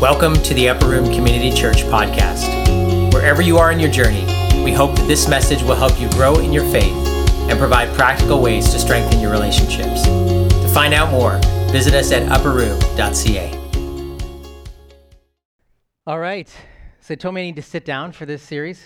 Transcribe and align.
Welcome 0.00 0.34
to 0.44 0.54
the 0.54 0.68
Upper 0.68 0.86
Room 0.86 1.12
Community 1.12 1.50
Church 1.50 1.78
podcast. 1.78 3.12
Wherever 3.12 3.42
you 3.42 3.58
are 3.58 3.72
in 3.72 3.80
your 3.80 3.90
journey, 3.90 4.24
we 4.62 4.70
hope 4.70 4.94
that 4.94 5.08
this 5.08 5.26
message 5.26 5.60
will 5.64 5.74
help 5.74 6.00
you 6.00 6.08
grow 6.10 6.36
in 6.36 6.52
your 6.52 6.62
faith 6.70 6.94
and 7.50 7.58
provide 7.58 7.92
practical 7.96 8.40
ways 8.40 8.70
to 8.70 8.78
strengthen 8.78 9.18
your 9.18 9.32
relationships. 9.32 10.04
To 10.04 10.68
find 10.72 10.94
out 10.94 11.10
more, 11.10 11.40
visit 11.72 11.94
us 11.94 12.12
at 12.12 12.22
upperroom.ca. 12.28 13.50
All 16.06 16.20
right. 16.20 16.48
So, 17.00 17.08
they 17.08 17.16
told 17.16 17.34
me 17.34 17.40
I 17.40 17.44
need 17.46 17.56
to 17.56 17.62
sit 17.62 17.84
down 17.84 18.12
for 18.12 18.24
this 18.24 18.44
series. 18.44 18.80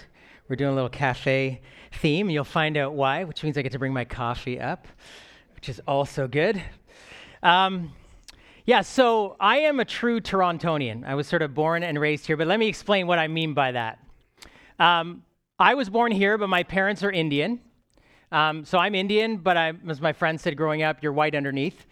We're 0.49 0.57
doing 0.57 0.73
a 0.73 0.75
little 0.75 0.89
cafe 0.89 1.61
theme. 1.93 2.31
You'll 2.31 2.45
find 2.45 2.79
out 2.79 2.95
why, 2.95 3.25
which 3.25 3.43
means 3.43 3.59
I 3.59 3.63
get 3.63 3.73
to 3.73 3.79
bring 3.79 3.93
my 3.93 4.07
coffee 4.07 4.59
up, 4.59 4.87
which 5.57 5.69
is 5.69 5.79
also 5.87 6.27
good. 6.27 6.63
Um, 7.43 7.93
yeah, 8.65 8.83
so 8.83 9.37
I 9.41 9.59
am 9.59 9.81
a 9.81 9.85
true 9.85 10.21
Torontonian. 10.21 11.05
I 11.05 11.15
was 11.15 11.27
sort 11.27 11.43
of 11.43 11.55
born 11.55 11.83
and 11.83 12.01
raised 12.01 12.27
here, 12.27 12.37
but 12.37 12.47
let 12.47 12.61
me 12.61 12.69
explain 12.69 13.07
what 13.07 13.19
I 13.19 13.27
mean 13.27 13.55
by 13.55 13.73
that. 13.73 13.99
Um, 14.79 15.25
I 15.59 15.75
was 15.75 15.91
born 15.91 16.13
here, 16.13 16.39
but 16.39 16.49
my 16.49 16.63
parents 16.63 17.03
are 17.03 17.11
Indian. 17.11 17.61
Um, 18.31 18.65
so 18.65 18.79
I'm 18.79 18.95
Indian, 18.95 19.37
but 19.37 19.57
I, 19.57 19.73
as 19.89 20.01
my 20.01 20.13
friend 20.13 20.41
said 20.41 20.57
growing 20.57 20.83
up, 20.83 21.03
you're 21.03 21.13
white 21.13 21.35
underneath. 21.35 21.87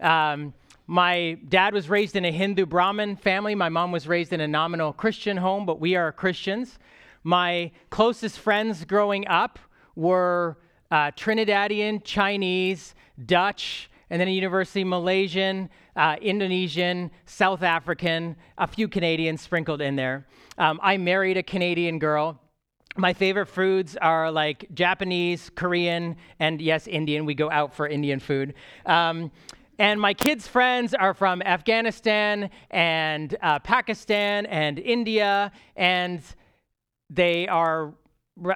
Um, 0.00 0.52
my 0.88 1.38
dad 1.48 1.74
was 1.74 1.88
raised 1.88 2.16
in 2.16 2.24
a 2.24 2.32
Hindu 2.32 2.66
Brahmin 2.66 3.16
family. 3.16 3.54
My 3.54 3.68
mom 3.68 3.92
was 3.92 4.06
raised 4.06 4.32
in 4.32 4.40
a 4.40 4.48
nominal 4.48 4.92
Christian 4.92 5.36
home, 5.36 5.64
but 5.64 5.80
we 5.80 5.96
are 5.96 6.12
Christians. 6.12 6.78
My 7.24 7.70
closest 7.90 8.38
friends 8.38 8.84
growing 8.84 9.26
up 9.26 9.58
were 9.94 10.58
uh, 10.90 11.10
Trinidadian, 11.12 12.04
Chinese, 12.04 12.94
Dutch, 13.24 13.90
and 14.10 14.20
then 14.20 14.28
a 14.28 14.32
university 14.32 14.84
Malaysian, 14.84 15.68
uh, 15.96 16.16
Indonesian, 16.20 17.10
South 17.24 17.62
African, 17.62 18.36
a 18.58 18.66
few 18.66 18.88
Canadians 18.88 19.40
sprinkled 19.40 19.80
in 19.80 19.96
there. 19.96 20.26
Um, 20.58 20.78
I 20.82 20.96
married 20.96 21.36
a 21.36 21.42
Canadian 21.42 21.98
girl. 21.98 22.40
My 22.96 23.12
favorite 23.12 23.46
foods 23.46 23.96
are 23.96 24.30
like 24.30 24.66
Japanese, 24.72 25.50
Korean, 25.54 26.16
and 26.38 26.60
yes, 26.60 26.86
Indian. 26.86 27.26
We 27.26 27.34
go 27.34 27.50
out 27.50 27.74
for 27.74 27.86
Indian 27.86 28.20
food. 28.20 28.54
Um, 28.86 29.30
and 29.78 30.00
my 30.00 30.14
kids' 30.14 30.48
friends 30.48 30.94
are 30.94 31.12
from 31.12 31.42
Afghanistan 31.42 32.48
and 32.70 33.36
uh, 33.42 33.58
Pakistan 33.58 34.46
and 34.46 34.78
India, 34.78 35.52
and 35.76 36.22
they 37.10 37.46
are 37.48 37.92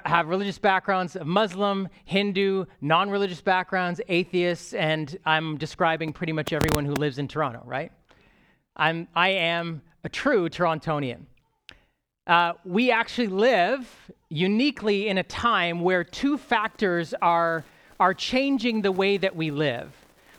have 0.05 0.27
religious 0.27 0.59
backgrounds 0.59 1.15
of 1.15 1.25
Muslim, 1.25 1.87
Hindu, 2.05 2.65
non 2.81 3.09
religious 3.09 3.41
backgrounds, 3.41 3.99
atheists, 4.07 4.73
and 4.73 5.17
I'm 5.25 5.57
describing 5.57 6.13
pretty 6.13 6.33
much 6.33 6.53
everyone 6.53 6.85
who 6.85 6.93
lives 6.93 7.17
in 7.17 7.27
Toronto, 7.27 7.63
right? 7.65 7.91
I'm, 8.75 9.07
I 9.15 9.29
am 9.29 9.81
a 10.03 10.09
true 10.09 10.49
Torontonian. 10.49 11.25
Uh, 12.27 12.53
we 12.63 12.91
actually 12.91 13.27
live 13.27 14.11
uniquely 14.29 15.07
in 15.07 15.17
a 15.17 15.23
time 15.23 15.81
where 15.81 16.03
two 16.03 16.37
factors 16.37 17.13
are, 17.21 17.63
are 17.99 18.13
changing 18.13 18.81
the 18.81 18.91
way 18.91 19.17
that 19.17 19.35
we 19.35 19.51
live. 19.51 19.91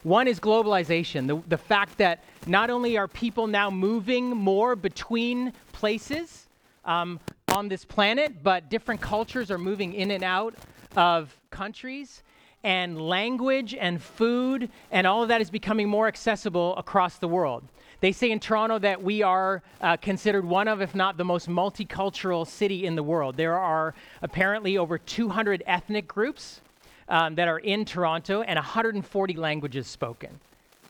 One 0.04 0.26
is 0.26 0.40
globalization, 0.40 1.26
the, 1.26 1.42
the 1.48 1.58
fact 1.58 1.98
that 1.98 2.24
not 2.46 2.70
only 2.70 2.96
are 2.96 3.06
people 3.06 3.46
now 3.46 3.70
moving 3.70 4.30
more 4.30 4.74
between 4.74 5.52
places, 5.72 6.48
um, 6.84 7.20
on 7.52 7.68
this 7.68 7.84
planet, 7.84 8.42
but 8.42 8.70
different 8.70 9.00
cultures 9.00 9.50
are 9.50 9.58
moving 9.58 9.92
in 9.92 10.10
and 10.10 10.24
out 10.24 10.54
of 10.96 11.36
countries. 11.50 12.22
And 12.64 13.00
language 13.00 13.74
and 13.74 14.00
food 14.00 14.70
and 14.90 15.06
all 15.06 15.22
of 15.22 15.28
that 15.28 15.40
is 15.40 15.50
becoming 15.50 15.88
more 15.88 16.08
accessible 16.08 16.76
across 16.76 17.18
the 17.18 17.28
world. 17.28 17.64
They 18.00 18.12
say 18.12 18.30
in 18.30 18.40
Toronto 18.40 18.78
that 18.78 19.02
we 19.02 19.22
are 19.22 19.62
uh, 19.80 19.96
considered 19.98 20.44
one 20.44 20.66
of, 20.66 20.80
if 20.80 20.94
not 20.94 21.18
the 21.18 21.24
most 21.24 21.48
multicultural 21.48 22.46
city 22.46 22.86
in 22.86 22.96
the 22.96 23.02
world. 23.02 23.36
There 23.36 23.58
are 23.58 23.94
apparently 24.22 24.78
over 24.78 24.96
200 24.96 25.62
ethnic 25.66 26.08
groups 26.08 26.60
um, 27.08 27.34
that 27.34 27.48
are 27.48 27.58
in 27.58 27.84
Toronto 27.84 28.42
and 28.42 28.56
140 28.56 29.34
languages 29.34 29.86
spoken, 29.86 30.40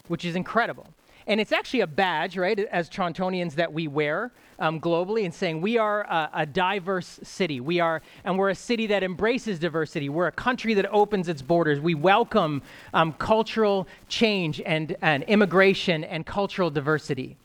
which 0.09 0.25
is 0.25 0.37
incredible. 0.37 0.87
And 1.27 1.41
it's 1.41 1.53
actually 1.53 1.81
a 1.81 1.87
badge, 1.87 2.37
right, 2.37 2.59
as 2.59 2.89
Torontonians 2.89 3.55
that 3.55 3.73
we 3.73 3.89
wear 3.89 4.33
um, 4.59 4.81
globally 4.81 5.25
and 5.25 5.35
saying 5.35 5.61
we 5.61 5.79
are 5.79 6.03
a, 6.03 6.31
a, 6.35 6.47
diverse 6.47 7.19
city. 7.23 7.61
We 7.61 7.81
are, 7.81 8.03
and 8.25 8.39
we're 8.39 8.51
a 8.51 8.55
city 8.55 8.87
that 8.89 9.03
embraces 9.03 9.59
diversity. 9.59 10.09
We're 10.09 10.29
a 10.29 10.33
country 10.33 10.75
that 10.75 10.91
opens 10.91 11.29
its 11.29 11.43
borders. 11.43 11.81
We 11.81 11.95
welcome 11.95 12.63
um, 12.95 13.13
cultural 13.15 13.89
change 14.09 14.61
and, 14.65 14.97
and 15.03 15.25
immigration 15.25 16.05
and 16.05 16.25
cultural 16.25 16.71
diversity. 16.71 17.37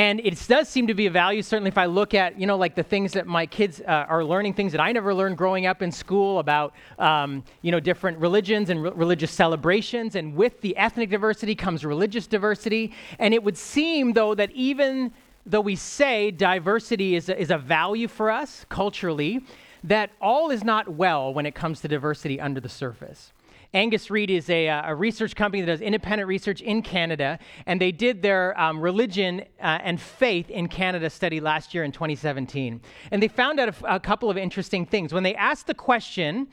And 0.00 0.18
it 0.20 0.42
does 0.48 0.66
seem 0.66 0.86
to 0.86 0.94
be 0.94 1.04
a 1.04 1.10
value, 1.10 1.42
certainly 1.42 1.68
if 1.68 1.76
I 1.76 1.84
look 1.84 2.14
at, 2.14 2.40
you 2.40 2.46
know, 2.46 2.56
like 2.56 2.74
the 2.74 2.82
things 2.82 3.12
that 3.12 3.26
my 3.26 3.44
kids 3.44 3.82
uh, 3.82 4.06
are 4.08 4.24
learning, 4.24 4.54
things 4.54 4.72
that 4.72 4.80
I 4.80 4.92
never 4.92 5.12
learned 5.12 5.36
growing 5.36 5.66
up 5.66 5.82
in 5.82 5.92
school 5.92 6.38
about, 6.38 6.72
um, 6.98 7.44
you 7.60 7.70
know, 7.70 7.80
different 7.80 8.16
religions 8.16 8.70
and 8.70 8.82
re- 8.82 8.92
religious 8.94 9.30
celebrations. 9.30 10.16
And 10.16 10.34
with 10.34 10.62
the 10.62 10.74
ethnic 10.78 11.10
diversity 11.10 11.54
comes 11.54 11.84
religious 11.84 12.26
diversity. 12.26 12.94
And 13.18 13.34
it 13.34 13.44
would 13.44 13.58
seem, 13.58 14.14
though, 14.14 14.34
that 14.36 14.50
even 14.52 15.12
though 15.44 15.60
we 15.60 15.76
say 15.76 16.30
diversity 16.30 17.14
is 17.14 17.28
a, 17.28 17.38
is 17.38 17.50
a 17.50 17.58
value 17.58 18.08
for 18.08 18.30
us 18.30 18.64
culturally, 18.70 19.44
that 19.84 20.12
all 20.18 20.50
is 20.50 20.64
not 20.64 20.88
well 20.88 21.34
when 21.34 21.44
it 21.44 21.54
comes 21.54 21.82
to 21.82 21.88
diversity 21.88 22.40
under 22.40 22.58
the 22.58 22.70
surface. 22.70 23.34
Angus 23.72 24.10
Reid 24.10 24.30
is 24.30 24.50
a, 24.50 24.68
uh, 24.68 24.90
a, 24.90 24.94
research 24.94 25.36
company 25.36 25.62
that 25.62 25.66
does 25.66 25.80
independent 25.80 26.26
research 26.26 26.60
in 26.60 26.82
Canada, 26.82 27.38
and 27.66 27.80
they 27.80 27.92
did 27.92 28.20
their 28.20 28.58
um, 28.60 28.80
religion 28.80 29.40
uh, 29.60 29.78
and 29.82 30.00
faith 30.00 30.50
in 30.50 30.66
Canada 30.66 31.08
study 31.08 31.40
last 31.40 31.72
year 31.72 31.84
in 31.84 31.92
2017. 31.92 32.80
And 33.12 33.22
they 33.22 33.28
found 33.28 33.60
out 33.60 33.74
a, 33.84 34.00
couple 34.00 34.28
of 34.28 34.36
interesting 34.36 34.86
things. 34.86 35.12
When 35.12 35.22
they 35.22 35.36
asked 35.36 35.68
the 35.68 35.74
question, 35.74 36.48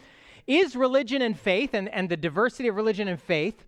is 0.45 0.75
religion 0.75 1.23
and 1.23 1.37
faith 1.37 1.73
and, 1.73 1.89
and 1.89 2.07
the 2.07 2.17
diversity 2.17 2.69
of 2.69 2.75
religion 2.75 3.07
and 3.07 3.19
faith, 3.19 3.65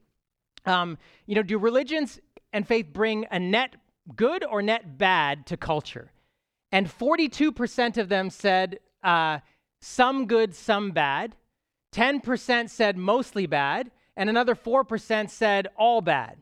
um, 0.65 0.99
you 1.25 1.33
know, 1.33 1.41
do 1.41 1.57
religions 1.57 2.19
and 2.53 2.67
faith 2.67 2.87
bring 2.93 3.25
a 3.31 3.39
net 3.39 3.75
good 4.15 4.45
or 4.45 4.61
net 4.61 4.99
bad 4.99 5.47
to 5.47 5.57
culture? 5.57 6.11
And 6.71 6.87
42% 6.87 7.97
of 7.97 8.09
them 8.09 8.29
said 8.29 8.79
uh, 9.03 9.39
some 9.81 10.27
good, 10.27 10.53
some 10.53 10.91
bad. 10.91 11.35
10% 11.93 12.69
said 12.69 12.97
mostly 12.97 13.45
bad, 13.45 13.91
and 14.15 14.29
another 14.29 14.55
4% 14.55 15.29
said 15.29 15.67
all 15.77 16.01
bad. 16.01 16.37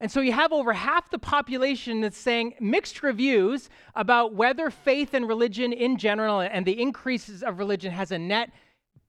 And 0.00 0.12
so 0.12 0.20
you 0.20 0.32
have 0.32 0.52
over 0.52 0.72
half 0.72 1.10
the 1.10 1.18
population 1.18 2.00
that's 2.00 2.16
saying 2.16 2.54
mixed 2.60 3.02
reviews 3.02 3.68
about 3.96 4.34
whether 4.34 4.70
faith 4.70 5.12
and 5.12 5.26
religion 5.26 5.72
in 5.72 5.96
general 5.96 6.40
and 6.40 6.64
the 6.64 6.80
increases 6.80 7.42
of 7.42 7.58
religion 7.58 7.92
has 7.92 8.12
a 8.12 8.18
net 8.18 8.50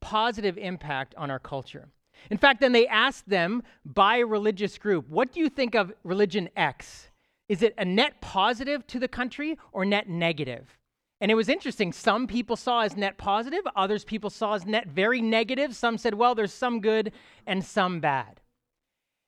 positive 0.02 0.58
impact 0.58 1.14
on 1.16 1.30
our 1.30 1.38
culture. 1.38 1.90
In 2.32 2.38
fact, 2.38 2.60
then 2.60 2.72
they 2.72 2.88
asked 2.88 3.30
them 3.30 3.62
by 3.86 4.18
religious 4.18 4.78
group, 4.78 5.08
what 5.08 5.32
do 5.32 5.40
you 5.40 5.50
think 5.50 5.76
of 5.76 5.94
religion 6.04 6.50
X? 6.56 7.10
Is 7.48 7.62
it 7.62 7.76
a 7.78 7.86
net 7.86 8.20
positive 8.20 8.86
to 8.88 9.00
the 9.00 9.08
country 9.08 9.58
or 9.72 9.86
net 9.86 10.10
negative? 10.10 10.79
And 11.22 11.30
it 11.30 11.36
was 11.36 11.50
interesting. 11.50 11.92
Some 11.92 12.28
people 12.28 12.56
saw 12.56 12.82
as 12.82 12.96
net 12.96 13.18
positive, 13.18 13.68
others 13.76 14.06
people 14.06 14.30
saw 14.30 14.54
as 14.54 14.66
net 14.66 14.88
very 14.88 15.22
negative. 15.22 15.76
Some 15.76 15.98
said, 15.98 16.14
well, 16.14 16.34
there's 16.34 16.54
some 16.54 16.80
good 16.80 17.12
and 17.46 17.64
some 17.64 18.00
bad. 18.00 18.40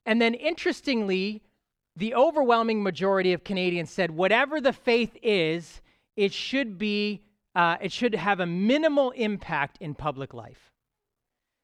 And 0.06 0.22
then 0.22 0.34
interestingly, 0.34 1.42
the 1.96 2.16
overwhelming 2.16 2.82
majority 2.82 3.34
of 3.34 3.44
Canadians 3.44 3.90
said, 3.90 4.12
whatever 4.12 4.62
the 4.62 4.74
faith 4.74 5.18
is, 5.22 5.82
it 6.16 6.32
should 6.32 6.78
be, 6.78 7.22
uh, 7.56 7.78
it 7.82 7.92
should 7.92 8.16
have 8.16 8.40
a 8.40 8.46
minimal 8.46 9.12
impact 9.12 9.78
in 9.82 9.94
public 9.94 10.34
life. 10.34 10.72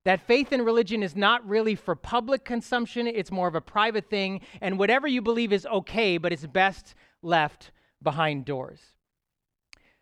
That 0.03 0.25
faith 0.27 0.51
and 0.51 0.65
religion 0.65 1.03
is 1.03 1.15
not 1.15 1.47
really 1.47 1.75
for 1.75 1.95
public 1.95 2.45
consumption, 2.45 3.07
it's 3.07 3.31
more 3.31 3.47
of 3.47 3.55
a 3.55 3.61
private 3.61 4.09
thing, 4.09 4.41
and 4.61 4.77
whatever 4.77 5.07
you 5.07 5.21
believe 5.21 5.51
is 5.51 5.65
okay, 5.65 6.17
but 6.17 6.31
it's 6.31 6.45
best 6.45 6.95
left 7.21 7.71
behind 8.01 8.45
doors. 8.45 8.79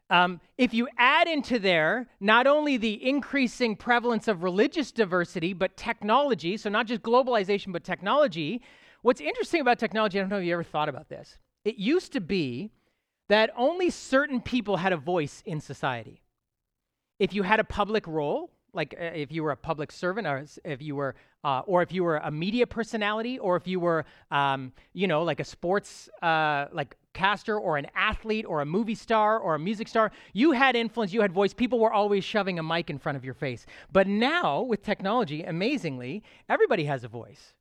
Um, 0.10 0.40
if 0.58 0.74
you 0.74 0.88
add 0.98 1.28
into 1.28 1.58
there 1.58 2.08
not 2.20 2.46
only 2.46 2.78
the 2.78 3.08
increasing 3.08 3.76
prevalence 3.76 4.28
of 4.28 4.44
religious 4.44 4.92
diversity, 4.92 5.54
but 5.54 5.76
technology, 5.78 6.58
so 6.58 6.70
not 6.70 6.86
just 6.86 7.02
globalization, 7.02 7.74
but 7.74 7.84
technology, 7.84 8.62
what's 9.02 9.20
interesting 9.20 9.62
about 9.62 9.80
technology, 9.80 10.20
I 10.20 10.22
don't 10.22 10.30
know 10.30 10.38
if 10.38 10.46
you 10.46 10.54
ever 10.54 10.64
thought 10.64 10.90
about 10.90 11.10
this. 11.10 11.38
It 11.64 11.78
used 11.78 12.14
to 12.14 12.22
be 12.22 12.72
that 13.30 13.50
only 13.58 13.90
certain 13.90 14.42
people 14.42 14.78
had 14.78 14.94
a 14.94 14.98
voice 14.98 15.42
in 15.46 15.60
society. 15.60 16.22
If 17.20 17.34
you 17.34 17.42
had 17.42 17.60
a 17.60 17.64
public 17.64 18.06
role, 18.06 18.52
like 18.74 18.94
uh, 19.00 19.06
if 19.06 19.32
you 19.32 19.44
were 19.44 19.52
a 19.52 19.58
public 19.58 19.92
servant 19.92 20.28
or 20.28 20.46
if 20.64 20.82
you 20.82 20.96
were 20.96 21.16
uh, 21.44 21.62
or 21.66 21.82
if 21.82 21.92
you 21.92 22.04
were 22.04 22.18
a 22.18 22.30
media 22.30 22.68
personality 22.68 23.40
or 23.40 23.56
if 23.56 23.66
you 23.68 23.80
were 23.80 24.06
um, 24.32 24.74
you 24.94 25.08
know 25.08 25.24
like 25.24 25.40
a 25.40 25.46
sports 25.46 26.10
uh, 26.22 26.66
like 26.72 26.96
caster 27.16 27.58
or 27.58 27.78
an 27.78 27.88
athlete 27.96 28.46
or 28.48 28.62
a 28.62 28.66
movie 28.66 28.94
star 28.94 29.40
or 29.40 29.56
a 29.56 29.60
music 29.60 29.88
star 29.88 30.12
you 30.34 30.52
had 30.52 30.76
influence 30.76 31.12
you 31.14 31.22
had 31.22 31.32
voice 31.32 31.54
people 31.54 31.80
were 31.80 31.92
always 31.92 32.24
shoving 32.24 32.60
a 32.60 32.64
mic 32.64 32.90
in 32.92 33.00
front 33.00 33.16
of 33.16 33.26
your 33.26 33.34
face 33.34 33.66
but 33.92 34.06
now 34.06 34.62
with 34.62 34.84
technology 34.84 35.42
amazingly 35.42 36.22
everybody 36.48 36.86
has 36.86 37.04
a 37.04 37.08
voice 37.08 37.54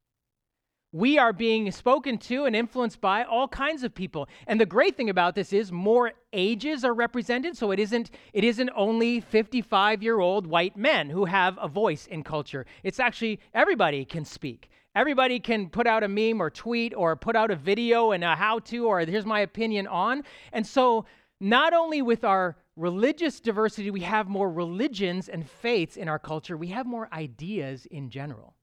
we 0.95 1.19
are 1.19 1.33
being 1.33 1.73
spoken 1.73 2.19
to 2.19 2.45
and 2.45 2.55
influenced 2.55 3.01
by 3.01 3.25
all 3.25 3.49
kinds 3.49 3.83
of 3.83 3.93
people. 3.93 4.29
And 4.47 4.61
the 4.61 4.65
great 4.65 4.97
thing 4.97 5.11
about 5.11 5.35
this 5.35 5.53
is 5.53 5.73
more 5.73 6.13
ages 6.33 6.85
are 6.85 6.95
represented, 6.95 7.57
so 7.57 7.73
it 7.73 7.81
isn't 7.81 8.13
it 8.33 8.45
isn't 8.45 8.71
only 8.77 9.21
55-year-old 9.21 10.47
white 10.47 10.77
men 10.77 11.11
who 11.11 11.25
have 11.25 11.59
a 11.61 11.67
voice 11.67 12.07
in 12.07 12.23
culture. 12.23 12.65
It's 12.85 13.01
actually 13.01 13.41
everybody 13.53 14.05
can 14.05 14.25
speak. 14.25 14.71
Everybody 14.95 15.41
can 15.41 15.69
put 15.71 15.87
out 15.87 16.05
a 16.05 16.09
meme 16.09 16.41
or 16.41 16.51
tweet 16.51 16.95
or 16.95 17.17
put 17.17 17.35
out 17.35 17.51
a 17.51 17.57
video 17.57 18.13
and 18.13 18.23
a 18.23 18.37
how 18.37 18.61
to 18.61 18.87
or 18.87 19.01
here's 19.01 19.27
my 19.27 19.41
opinion 19.41 19.87
on. 19.87 20.23
And 20.53 20.67
so 20.67 21.07
not 21.41 21.73
only 21.73 22.01
with 22.01 22.25
our 22.25 22.57
religious 22.77 23.41
diversity, 23.41 23.91
we 23.91 24.01
have 24.01 24.29
more 24.29 24.51
religions 24.51 25.29
and 25.29 25.49
faiths 25.49 25.97
in 25.97 26.09
our 26.09 26.19
culture, 26.19 26.57
we 26.57 26.69
have 26.69 26.87
more 26.87 27.09
ideas 27.13 27.87
in 27.87 28.09
general 28.09 28.54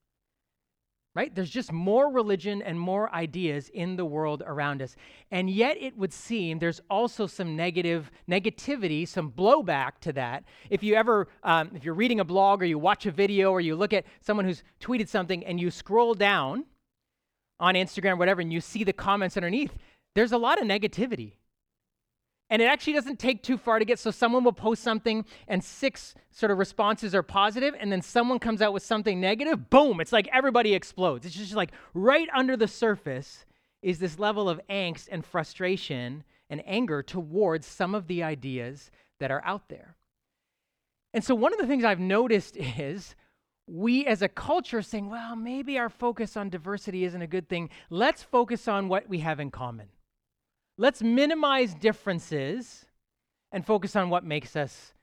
right? 1.14 1.34
There's 1.36 1.50
just 1.50 1.72
more 1.72 2.10
religion 2.10 2.62
and 2.62 2.80
more 2.80 3.14
ideas 3.14 3.70
in 3.70 3.98
the 3.98 4.06
world 4.06 4.44
around 4.46 4.82
us. 4.82 4.96
And 5.30 5.50
yet 5.50 5.78
it 5.80 5.98
would 5.98 6.14
seem 6.14 6.60
there's 6.60 6.80
also 6.90 7.28
some 7.28 7.56
negative 7.56 8.10
negativity, 8.30 9.08
some 9.08 9.32
blowback 9.32 10.00
to 10.02 10.14
that. 10.14 10.46
If 10.70 10.84
you 10.84 10.96
ever, 10.96 11.28
um, 11.44 11.72
if 11.76 11.84
you're 11.84 11.94
reading 11.94 12.22
a 12.22 12.26
blog 12.26 12.62
or 12.62 12.66
you 12.66 12.80
watch 12.80 13.06
a 13.06 13.12
video 13.12 13.52
or 13.52 13.60
you 13.60 13.76
look 13.76 13.92
at 13.92 14.06
someone 14.22 14.46
who's 14.46 14.64
tweeted 14.80 15.10
something 15.10 15.44
and 15.44 15.60
you 15.60 15.70
scroll 15.70 16.14
down 16.14 16.66
on 17.60 17.76
Instagram, 17.76 18.18
whatever, 18.18 18.42
and 18.42 18.54
you 18.54 18.62
see 18.62 18.84
the 18.86 18.94
comments 18.94 19.36
underneath, 19.36 19.76
there's 20.16 20.32
a 20.32 20.38
lot 20.38 20.62
of 20.62 20.68
negativity. 20.68 21.34
And 22.52 22.62
it 22.62 22.66
actually 22.66 22.94
doesn't 22.94 23.18
take 23.18 23.44
too 23.44 23.58
far 23.58 23.80
to 23.80 23.86
get. 23.86 23.98
So 23.98 24.12
someone 24.12 24.44
will 24.44 24.52
post 24.52 24.84
something 24.84 25.26
and 25.48 25.64
six 25.64 26.14
sort 26.32 26.52
of 26.52 26.58
responses 26.58 27.16
are 27.16 27.24
positive, 27.24 27.74
and 27.80 27.90
then 27.90 28.02
someone 28.02 28.40
comes 28.40 28.62
out 28.62 28.74
with 28.74 28.84
something 28.84 29.22
negative. 29.22 29.70
Boom! 29.70 30.02
It's 30.02 30.12
like 30.12 30.28
everybody 30.34 30.74
explodes. 30.74 31.26
It's 31.26 31.34
just 31.34 31.56
like 31.56 31.72
right 31.94 32.28
under 32.36 32.58
the 32.58 32.68
surface 32.68 33.46
is 33.82 34.00
this 34.00 34.20
level 34.20 34.50
of 34.50 34.60
angst 34.70 35.08
and 35.10 35.26
frustration 35.26 36.26
and 36.50 36.62
anger 36.66 37.02
towards 37.02 37.66
some 37.66 37.96
of 37.96 38.08
the 38.08 38.22
ideas 38.22 38.92
that 39.20 39.32
are 39.32 39.42
out 39.46 39.70
there. 39.70 39.96
And 41.14 41.24
so 41.24 41.34
one 41.34 41.54
of 41.54 41.60
the 41.60 41.68
things 41.68 41.86
I've 41.86 42.00
noticed 42.00 42.58
is 42.78 43.16
we 43.66 44.06
as 44.06 44.22
a 44.22 44.28
culture 44.28 44.82
saying, 44.82 45.10
well, 45.10 45.38
maybe 45.38 45.80
our 45.80 45.90
focus 45.90 46.36
on 46.36 46.50
diversity 46.50 47.06
isn't 47.06 47.22
a 47.22 47.28
good 47.28 47.48
thing. 47.48 47.70
Let's 47.90 48.24
focus 48.24 48.68
on 48.68 48.90
what 48.90 49.08
we 49.08 49.20
have 49.20 49.40
in 49.40 49.52
common. 49.52 49.88
Let's 50.82 51.04
minimize 51.04 51.76
differences 51.76 52.88
and 53.52 53.64
focus 53.64 53.96
on 53.96 54.10
what 54.10 54.24
makes 54.24 54.56
us 54.56 54.96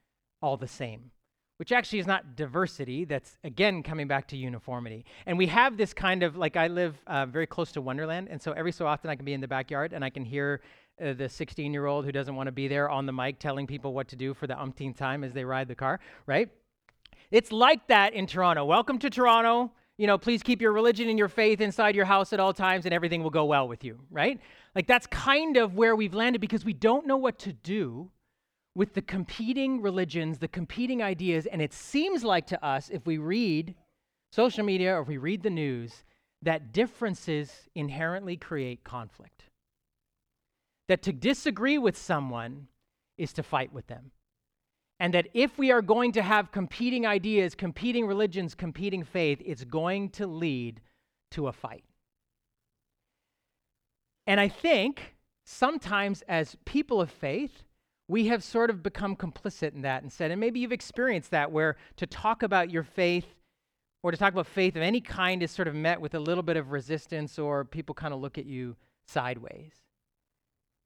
all 0.43 0.57
the 0.57 0.67
same, 0.67 1.13
which 1.59 1.71
actually 1.71 2.01
is 2.01 2.07
not 2.09 2.35
diversity. 2.35 3.05
That's, 3.05 3.39
again, 3.45 3.85
coming 3.85 4.09
back 4.09 4.27
to 4.29 4.37
uniformity. 4.37 5.05
And 5.25 5.39
we 5.39 5.47
have 5.47 5.77
this 5.77 5.95
kind 5.95 6.25
of 6.25 6.37
like 6.37 6.57
I 6.57 6.67
live 6.67 7.01
uh, 7.07 7.27
very 7.27 7.47
close 7.47 7.71
to 7.73 7.81
Wonderland, 7.81 8.27
and 8.29 8.43
so 8.43 8.51
every 8.51 8.73
so 8.73 8.89
often 8.89 9.09
I 9.09 9.15
can 9.15 9.25
be 9.25 9.35
in 9.35 9.41
the 9.41 9.47
backyard 9.47 9.93
and 9.93 10.05
I 10.05 10.11
can 10.11 10.25
hear 10.25 10.63
uh, 11.01 11.13
the 11.13 11.29
16 11.29 11.73
year 11.73 11.87
old 11.87 12.05
who 12.05 12.11
doesn't 12.11 12.35
want 12.35 12.49
to 12.49 12.53
be 12.53 12.67
there 12.67 12.91
on 12.91 13.07
the 13.07 13.13
mic 13.13 13.39
telling 13.39 13.69
people 13.69 13.95
what 13.95 14.09
to 14.09 14.17
do 14.17 14.35
for 14.35 14.49
the 14.49 14.61
umpteenth 14.61 14.99
time 14.99 15.23
as 15.23 15.33
they 15.33 15.45
ride 15.45 15.69
the 15.69 15.77
car, 15.77 16.01
right? 16.27 16.49
It's 17.31 17.53
like 17.53 17.87
that 17.87 18.15
in 18.15 18.27
Toronto. 18.27 18.65
Welcome 18.65 18.99
to 18.99 19.11
Toronto. 19.11 19.71
You 19.97 20.07
know, 20.07 20.17
please 20.17 20.45
keep 20.45 20.61
your 20.63 20.73
religion 20.73 21.09
and 21.09 21.19
your 21.19 21.29
faith 21.29 21.61
inside 21.61 21.97
your 21.97 22.05
house 22.05 22.33
at 22.33 22.39
all 22.39 22.53
times 22.53 22.85
and 22.85 22.95
everything 22.95 23.23
will 23.23 23.31
go 23.31 23.45
well 23.45 23.67
with 23.67 23.83
you, 23.83 23.99
right? 24.11 24.41
Like 24.79 24.87
that's 24.87 25.09
kind 25.09 25.57
of 25.57 25.75
where 25.75 25.97
we've 25.97 26.15
landed 26.15 26.41
because 26.41 26.65
we 26.65 26.73
don't 26.73 27.05
know 27.05 27.17
what 27.17 27.37
to 27.41 27.53
do 27.53 28.13
with 28.77 28.95
the 28.95 29.03
competing 29.03 29.83
religions, 29.83 30.39
the 30.39 30.47
competing 30.47 31.03
ideas. 31.03 31.47
And 31.47 31.61
it 31.61 31.73
seems 31.73 32.23
like 32.23 32.47
to 32.47 32.65
us, 32.65 32.89
if 32.89 33.05
we 33.05 33.19
read 33.19 33.75
social 34.31 34.65
media 34.65 34.95
or 34.95 35.01
if 35.01 35.09
we 35.09 35.17
read 35.17 35.43
the 35.43 35.51
news, 35.51 36.05
that 36.43 36.71
differences 36.71 37.69
inherently 37.75 38.37
create 38.37 38.85
conflict. 38.85 39.47
That 40.87 41.03
to 41.03 41.13
disagree 41.13 41.79
with 41.79 41.97
someone 41.97 42.69
is 43.17 43.33
to 43.33 43.43
fight 43.43 43.73
with 43.73 43.89
them. 43.89 44.13
And 45.01 45.13
that 45.13 45.27
if 45.35 45.59
we 45.59 45.73
are 45.73 45.83
going 45.83 46.13
to 46.13 46.23
have 46.23 46.53
competing 46.53 47.05
ideas, 47.05 47.57
competing 47.57 48.07
religions, 48.07 48.55
competing 48.55 49.03
faith, 49.03 49.43
it's 49.45 49.65
going 49.65 50.11
to 50.11 50.29
lead 50.29 50.81
to 51.33 51.49
a 51.49 51.53
fight. 51.53 51.83
And 54.29 54.39
I 54.39 54.49
think 54.49 55.15
sometimes 55.47 56.23
as 56.29 56.55
people 56.67 57.01
of 57.01 57.11
faith, 57.11 57.63
we 58.09 58.27
have 58.27 58.45
sort 58.45 58.69
of 58.69 58.83
become 58.83 59.17
complicit 59.17 59.75
in 59.75 59.81
that 59.83 60.03
and 60.03 60.13
said, 60.13 60.31
and 60.31 60.39
maybe 60.39 60.61
you've 60.61 60.71
experienced 60.71 61.31
that 61.31 61.51
where 61.51 61.77
to 61.97 62.07
talk 62.07 62.43
about 62.43 62.71
your 62.71 62.83
faith 62.83 63.25
or 64.03 64.11
to 64.11 64.19
talk 64.19 64.35
about 64.35 64.47
faith 64.47 64.77
of 64.77 64.83
any 64.83 65.01
kind 65.01 65.43
is 65.43 65.51
sort 65.51 65.67
of 65.67 65.75
met 65.75 65.99
with 65.99 66.15
a 66.15 66.21
little 66.21 66.43
bit 66.43 66.59
of 66.59 66.73
resistance 66.73 67.39
or 67.39 67.65
people 67.65 67.95
kind 67.95 68.13
of 68.13 68.21
look 68.21 68.37
at 68.37 68.45
you 68.45 68.77
sideways. 69.07 69.73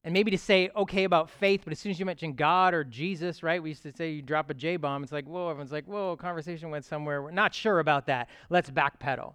And 0.04 0.14
maybe 0.14 0.30
to 0.30 0.38
say 0.38 0.70
okay 0.76 1.02
about 1.02 1.28
faith, 1.28 1.62
but 1.64 1.72
as 1.72 1.80
soon 1.80 1.90
as 1.90 1.98
you 1.98 2.06
mention 2.06 2.34
God 2.34 2.74
or 2.74 2.84
Jesus, 2.84 3.42
right? 3.42 3.60
We 3.60 3.70
used 3.70 3.82
to 3.82 3.92
say 3.92 4.12
you 4.12 4.22
drop 4.22 4.50
a 4.50 4.54
J 4.54 4.76
bomb. 4.76 5.02
It's 5.02 5.10
like, 5.10 5.26
whoa, 5.26 5.50
everyone's 5.50 5.72
like, 5.72 5.86
whoa, 5.86 6.16
conversation 6.16 6.70
went 6.70 6.84
somewhere. 6.84 7.20
We're 7.20 7.32
not 7.32 7.54
sure 7.54 7.80
about 7.80 8.06
that. 8.06 8.28
Let's 8.50 8.70
backpedal. 8.70 9.34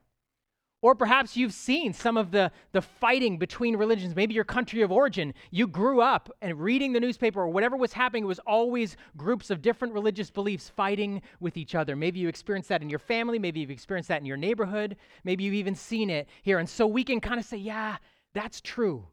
Or 0.87 0.95
perhaps 0.95 1.35
you've 1.35 1.53
seen 1.53 1.91
some 1.91 2.15
of 2.15 2.31
the, 2.31 2.49
the 2.71 2.81
fighting 2.81 3.37
between 3.37 3.75
religions, 3.75 4.15
maybe 4.15 4.33
your 4.33 4.45
country 4.45 4.83
of 4.83 4.89
origin. 4.89 5.33
You 5.51 5.67
grew 5.67 5.99
up 5.99 6.31
and 6.41 6.61
reading 6.61 6.93
the 6.93 7.01
newspaper 7.01 7.41
or 7.41 7.49
whatever 7.49 7.75
was 7.75 7.91
happening, 7.91 8.23
it 8.23 8.27
was 8.27 8.39
always 8.47 8.95
groups 9.17 9.49
of 9.49 9.61
different 9.61 9.93
religious 9.93 10.31
beliefs 10.31 10.69
fighting 10.69 11.23
with 11.41 11.57
each 11.57 11.75
other. 11.75 11.97
Maybe 11.97 12.21
you 12.21 12.29
experienced 12.29 12.69
that 12.69 12.81
in 12.81 12.89
your 12.89 12.99
family, 12.99 13.37
maybe 13.37 13.59
you've 13.59 13.69
experienced 13.69 14.07
that 14.07 14.21
in 14.21 14.25
your 14.25 14.37
neighborhood, 14.37 14.95
maybe 15.25 15.43
you've 15.43 15.55
even 15.55 15.75
seen 15.75 16.09
it 16.09 16.29
here. 16.41 16.57
And 16.57 16.69
so 16.69 16.87
we 16.87 17.03
can 17.03 17.19
kind 17.19 17.37
of 17.37 17.45
say, 17.45 17.57
yeah, 17.57 17.97
that's 18.33 18.61
true. 18.61 19.07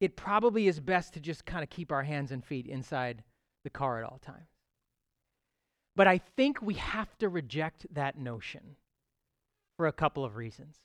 It 0.00 0.16
probably 0.16 0.66
is 0.66 0.80
best 0.80 1.12
to 1.12 1.20
just 1.20 1.44
kind 1.44 1.62
of 1.62 1.68
keep 1.68 1.92
our 1.92 2.04
hands 2.04 2.32
and 2.32 2.42
feet 2.42 2.66
inside 2.66 3.22
the 3.64 3.70
car 3.70 3.98
at 3.98 4.10
all 4.10 4.18
times. 4.24 4.48
But 5.94 6.06
I 6.06 6.16
think 6.16 6.62
we 6.62 6.72
have 6.72 7.18
to 7.18 7.28
reject 7.28 7.86
that 7.92 8.16
notion 8.16 8.76
for 9.80 9.86
a 9.86 9.92
couple 9.92 10.26
of 10.26 10.36
reasons. 10.36 10.76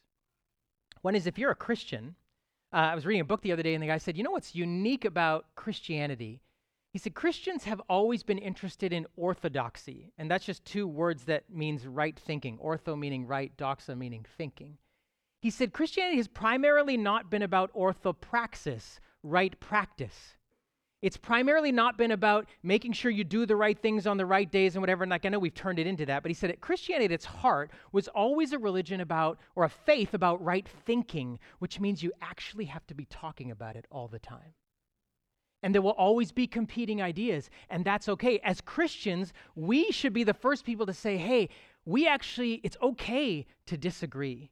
One 1.01 1.17
is 1.17 1.27
if 1.27 1.37
you're 1.37 1.51
a 1.51 1.55
Christian, 1.55 2.15
uh, 2.71 2.77
I 2.77 2.95
was 2.95 3.05
reading 3.05 3.19
a 3.19 3.25
book 3.25 3.41
the 3.41 3.51
other 3.51 3.61
day, 3.61 3.73
and 3.73 3.83
the 3.83 3.87
guy 3.87 3.97
said, 3.97 4.15
You 4.15 4.23
know 4.23 4.31
what's 4.31 4.55
unique 4.55 5.03
about 5.03 5.47
Christianity? 5.55 6.39
He 6.93 6.99
said, 6.99 7.13
Christians 7.13 7.65
have 7.65 7.81
always 7.89 8.23
been 8.23 8.37
interested 8.37 8.93
in 8.93 9.05
orthodoxy. 9.17 10.13
And 10.17 10.31
that's 10.31 10.45
just 10.45 10.63
two 10.63 10.87
words 10.87 11.25
that 11.25 11.43
means 11.49 11.85
right 11.85 12.17
thinking. 12.17 12.57
Ortho 12.57 12.97
meaning 12.97 13.27
right, 13.27 13.51
doxa 13.57 13.97
meaning 13.97 14.25
thinking. 14.37 14.77
He 15.41 15.49
said, 15.49 15.73
Christianity 15.73 16.15
has 16.15 16.29
primarily 16.29 16.95
not 16.95 17.29
been 17.29 17.41
about 17.41 17.73
orthopraxis, 17.73 18.99
right 19.23 19.59
practice. 19.59 20.37
It's 21.05 21.17
primarily 21.17 21.71
not 21.71 21.99
been 21.99 22.09
about 22.09 22.47
making 22.63 22.93
sure 22.93 23.11
you 23.11 23.23
do 23.23 23.45
the 23.45 23.55
right 23.55 23.77
things 23.77 24.07
on 24.07 24.17
the 24.17 24.25
right 24.25 24.51
days 24.51 24.73
and 24.73 24.81
whatever. 24.81 25.03
And 25.03 25.11
like 25.11 25.23
I 25.23 25.29
know 25.29 25.37
we've 25.37 25.53
turned 25.53 25.77
it 25.77 25.85
into 25.85 26.03
that, 26.07 26.23
but 26.23 26.31
he 26.31 26.33
said 26.33 26.49
that 26.49 26.61
Christianity 26.61 27.05
at 27.05 27.11
its 27.11 27.25
heart 27.25 27.69
was 27.91 28.07
always 28.07 28.53
a 28.53 28.57
religion 28.57 28.99
about, 28.99 29.37
or 29.55 29.65
a 29.65 29.69
faith 29.69 30.15
about 30.15 30.43
right 30.43 30.67
thinking, 30.67 31.37
which 31.59 31.79
means 31.79 32.01
you 32.01 32.11
actually 32.23 32.65
have 32.65 32.87
to 32.87 32.95
be 32.95 33.05
talking 33.05 33.51
about 33.51 33.75
it 33.75 33.85
all 33.91 34.07
the 34.07 34.17
time. 34.17 34.55
And 35.61 35.75
there 35.75 35.83
will 35.83 35.91
always 35.91 36.31
be 36.31 36.47
competing 36.47 37.03
ideas, 37.03 37.51
and 37.69 37.85
that's 37.85 38.09
okay. 38.09 38.39
As 38.39 38.59
Christians, 38.59 39.31
we 39.53 39.91
should 39.91 40.11
be 40.11 40.23
the 40.23 40.33
first 40.33 40.65
people 40.65 40.87
to 40.87 40.93
say, 40.93 41.17
hey, 41.17 41.49
we 41.85 42.07
actually, 42.07 42.61
it's 42.63 42.77
okay 42.81 43.45
to 43.67 43.77
disagree. 43.77 44.49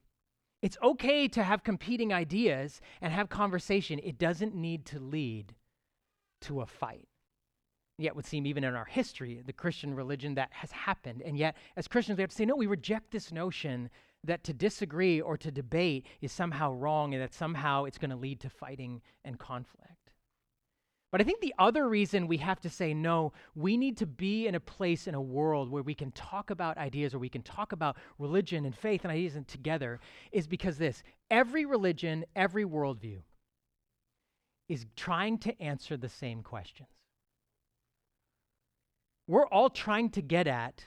It's 0.61 0.77
okay 0.83 1.27
to 1.29 1.41
have 1.41 1.63
competing 1.63 2.13
ideas 2.13 2.79
and 3.01 3.11
have 3.11 3.29
conversation. 3.29 3.99
It 4.03 4.19
doesn't 4.19 4.53
need 4.53 4.85
to 4.85 4.99
lead 4.99 5.55
to 6.43 6.61
a 6.61 6.65
fight. 6.65 7.07
Yet, 7.97 8.15
would 8.15 8.25
seem 8.25 8.47
even 8.47 8.63
in 8.63 8.75
our 8.75 8.85
history, 8.85 9.43
the 9.45 9.53
Christian 9.53 9.93
religion, 9.93 10.35
that 10.35 10.49
has 10.51 10.71
happened. 10.71 11.21
And 11.23 11.37
yet, 11.37 11.55
as 11.77 11.87
Christians, 11.87 12.17
we 12.17 12.23
have 12.23 12.31
to 12.31 12.35
say, 12.35 12.45
no, 12.45 12.55
we 12.55 12.65
reject 12.65 13.11
this 13.11 13.31
notion 13.31 13.89
that 14.23 14.43
to 14.45 14.53
disagree 14.53 15.21
or 15.21 15.37
to 15.37 15.51
debate 15.51 16.07
is 16.21 16.31
somehow 16.31 16.71
wrong 16.73 17.13
and 17.13 17.21
that 17.21 17.33
somehow 17.33 17.83
it's 17.83 17.97
going 17.97 18.09
to 18.09 18.15
lead 18.15 18.39
to 18.39 18.49
fighting 18.49 19.01
and 19.25 19.37
conflict. 19.37 20.11
But 21.11 21.21
I 21.21 21.25
think 21.25 21.41
the 21.41 21.53
other 21.59 21.87
reason 21.87 22.27
we 22.27 22.37
have 22.37 22.59
to 22.61 22.69
say 22.71 22.95
no, 22.95 23.33
we 23.53 23.77
need 23.77 23.97
to 23.97 24.07
be 24.07 24.47
in 24.47 24.55
a 24.55 24.59
place 24.59 25.05
in 25.05 25.13
a 25.13 25.21
world 25.21 25.69
where 25.69 25.83
we 25.83 25.93
can 25.93 26.11
talk 26.13 26.49
about 26.49 26.79
ideas 26.79 27.13
or 27.13 27.19
we 27.19 27.29
can 27.29 27.43
talk 27.43 27.71
about 27.71 27.97
religion 28.17 28.65
and 28.65 28.75
faith 28.75 29.03
and 29.03 29.11
ideas 29.11 29.37
together 29.45 29.99
is 30.31 30.47
because 30.47 30.79
this 30.79 31.03
every 31.29 31.65
religion, 31.65 32.25
every 32.35 32.65
worldview 32.65 33.19
is 34.69 34.85
trying 34.95 35.37
to 35.39 35.61
answer 35.61 35.97
the 35.97 36.09
same 36.09 36.41
questions. 36.41 36.89
We're 39.27 39.47
all 39.47 39.69
trying 39.69 40.09
to 40.11 40.21
get 40.21 40.47
at 40.47 40.85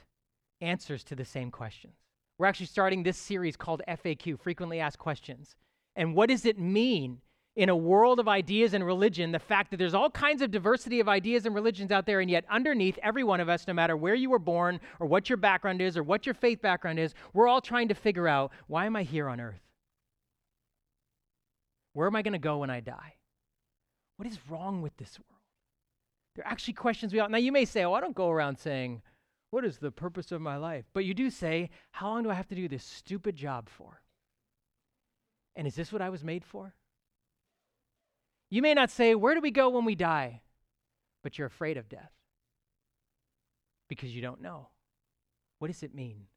answers 0.61 1.03
to 1.05 1.15
the 1.15 1.25
same 1.25 1.51
questions. 1.51 1.95
We're 2.37 2.45
actually 2.45 2.67
starting 2.67 3.03
this 3.03 3.17
series 3.17 3.55
called 3.55 3.81
FAQ, 3.87 4.39
Frequently 4.39 4.79
Asked 4.79 4.99
Questions. 4.99 5.55
And 5.95 6.15
what 6.15 6.29
does 6.29 6.45
it 6.45 6.59
mean 6.59 7.21
in 7.55 7.69
a 7.69 7.75
world 7.75 8.19
of 8.19 8.27
ideas 8.27 8.75
and 8.75 8.85
religion, 8.85 9.31
the 9.31 9.39
fact 9.39 9.71
that 9.71 9.77
there's 9.77 9.95
all 9.95 10.11
kinds 10.11 10.43
of 10.43 10.51
diversity 10.51 10.99
of 10.99 11.09
ideas 11.09 11.47
and 11.47 11.55
religions 11.55 11.91
out 11.91 12.05
there, 12.05 12.19
and 12.19 12.29
yet 12.29 12.45
underneath 12.51 12.99
every 13.01 13.23
one 13.23 13.39
of 13.39 13.49
us, 13.49 13.67
no 13.67 13.73
matter 13.73 13.97
where 13.97 14.13
you 14.13 14.29
were 14.29 14.37
born 14.37 14.79
or 14.99 15.07
what 15.07 15.27
your 15.27 15.37
background 15.37 15.81
is 15.81 15.97
or 15.97 16.03
what 16.03 16.27
your 16.27 16.35
faith 16.35 16.61
background 16.61 16.99
is, 16.99 17.15
we're 17.33 17.47
all 17.47 17.59
trying 17.59 17.87
to 17.87 17.95
figure 17.95 18.27
out 18.27 18.51
why 18.67 18.85
am 18.85 18.95
I 18.95 19.01
here 19.01 19.27
on 19.27 19.41
earth? 19.41 19.59
Where 21.93 22.05
am 22.05 22.15
I 22.15 22.21
going 22.21 22.33
to 22.33 22.39
go 22.39 22.59
when 22.59 22.69
I 22.69 22.79
die? 22.79 23.16
What 24.17 24.27
is 24.27 24.39
wrong 24.49 24.81
with 24.81 24.97
this 24.97 25.17
world? 25.17 25.41
They're 26.35 26.47
actually 26.47 26.73
questions 26.73 27.13
we 27.13 27.19
ought. 27.19 27.31
Now, 27.31 27.37
you 27.37 27.51
may 27.51 27.65
say, 27.65 27.83
oh, 27.83 27.93
I 27.93 28.01
don't 28.01 28.15
go 28.15 28.29
around 28.29 28.59
saying, 28.59 29.01
what 29.49 29.63
is 29.63 29.77
the 29.77 29.91
purpose 29.91 30.31
of 30.31 30.41
my 30.41 30.57
life? 30.57 30.85
But 30.93 31.05
you 31.05 31.13
do 31.13 31.29
say, 31.29 31.69
how 31.91 32.09
long 32.09 32.23
do 32.23 32.29
I 32.29 32.35
have 32.35 32.47
to 32.49 32.55
do 32.55 32.67
this 32.67 32.83
stupid 32.83 33.35
job 33.35 33.69
for? 33.69 34.01
And 35.55 35.65
is 35.65 35.75
this 35.75 35.91
what 35.91 36.01
I 36.01 36.09
was 36.09 36.23
made 36.23 36.43
for? 36.43 36.75
You 38.49 38.61
may 38.61 38.73
not 38.73 38.91
say, 38.91 39.15
where 39.15 39.33
do 39.33 39.41
we 39.41 39.51
go 39.51 39.69
when 39.69 39.85
we 39.85 39.95
die? 39.95 40.41
But 41.23 41.37
you're 41.37 41.47
afraid 41.47 41.77
of 41.77 41.89
death 41.89 42.11
because 43.87 44.15
you 44.15 44.21
don't 44.21 44.41
know. 44.41 44.69
What 45.59 45.69
does 45.69 45.83
it 45.83 45.95
mean? 45.95 46.27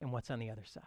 And 0.00 0.12
what's 0.12 0.30
on 0.30 0.38
the 0.38 0.50
other 0.50 0.64
side? 0.64 0.82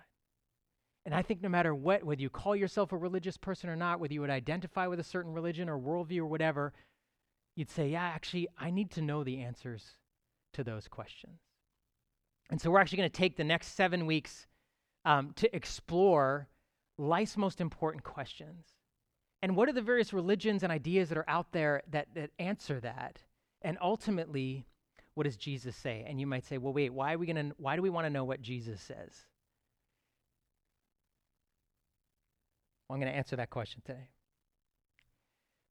And 1.06 1.14
I 1.14 1.22
think 1.22 1.42
no 1.42 1.50
matter 1.50 1.76
what, 1.76 2.04
whether 2.04 2.22
you 2.22 2.30
call 2.30 2.56
yourself 2.56 2.92
a 2.92 2.98
religious 2.98 3.38
person 3.38 3.70
or 3.70 3.76
not, 3.76 4.00
whether 4.00 4.14
you 4.14 4.22
would 4.22 4.30
identify 4.32 4.88
with 4.88 5.00
a 5.00 5.04
certain 5.04 5.34
religion 5.34 5.70
or 5.70 5.78
worldview 5.78 6.20
or 6.20 6.26
whatever, 6.26 6.74
you'd 7.56 7.70
say, 7.70 7.90
yeah, 7.90 8.04
actually, 8.04 8.48
I 8.58 8.72
need 8.72 8.92
to 8.92 9.02
know 9.02 9.24
the 9.24 9.42
answers 9.42 9.84
to 10.54 10.64
those 10.64 10.88
questions. 10.88 11.40
And 12.50 12.60
so 12.60 12.72
we're 12.72 12.80
actually 12.80 12.98
going 12.98 13.10
to 13.10 13.18
take 13.18 13.38
the 13.38 13.44
next 13.44 13.76
seven 13.76 14.06
weeks 14.06 14.48
um, 15.04 15.34
to 15.36 15.56
explore 15.56 16.48
life's 16.98 17.38
most 17.38 17.62
important 17.62 18.04
questions. 18.04 18.66
And 19.42 19.56
what 19.56 19.70
are 19.70 19.74
the 19.74 19.82
various 19.82 20.12
religions 20.12 20.64
and 20.64 20.72
ideas 20.72 21.10
that 21.10 21.18
are 21.18 21.30
out 21.30 21.52
there 21.52 21.84
that, 21.92 22.08
that 22.16 22.32
answer 22.40 22.80
that? 22.80 23.20
And 23.62 23.78
ultimately, 23.80 24.66
what 25.14 25.26
does 25.26 25.38
Jesus 25.38 25.76
say? 25.76 26.04
And 26.08 26.20
you 26.20 26.26
might 26.26 26.46
say, 26.46 26.58
well, 26.58 26.74
wait, 26.74 26.94
why 26.94 27.14
are 27.14 27.18
we 27.18 27.28
gonna 27.28 27.52
why 27.58 27.76
do 27.76 27.82
we 27.82 27.90
want 27.90 28.06
to 28.06 28.10
know 28.10 28.24
what 28.24 28.42
Jesus 28.42 28.82
says? 28.82 29.26
Well, 32.88 32.96
I'm 32.96 33.02
going 33.02 33.12
to 33.12 33.18
answer 33.18 33.36
that 33.36 33.50
question 33.50 33.82
today. 33.86 34.10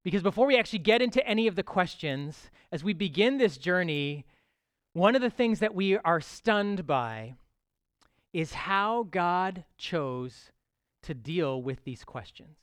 Because 0.02 0.23
before 0.23 0.47
we 0.47 0.59
actually 0.59 0.80
get 0.80 1.00
into 1.00 1.26
any 1.26 1.47
of 1.47 1.56
the 1.56 1.62
questions, 1.62 2.50
as 2.71 2.85
we 2.85 2.92
begin 2.92 3.38
this 3.38 3.56
journey, 3.56 4.26
one 4.92 5.16
of 5.16 5.23
the 5.23 5.30
things 5.30 5.61
that 5.61 5.75
we 5.75 5.97
are 5.99 6.21
stunned 6.21 6.87
by 6.87 7.35
is 8.33 8.52
how 8.52 9.06
God 9.11 9.64
chose 9.78 10.50
to 11.04 11.14
deal 11.14 11.62
with 11.62 11.85
these 11.85 12.04
questions. 12.04 12.56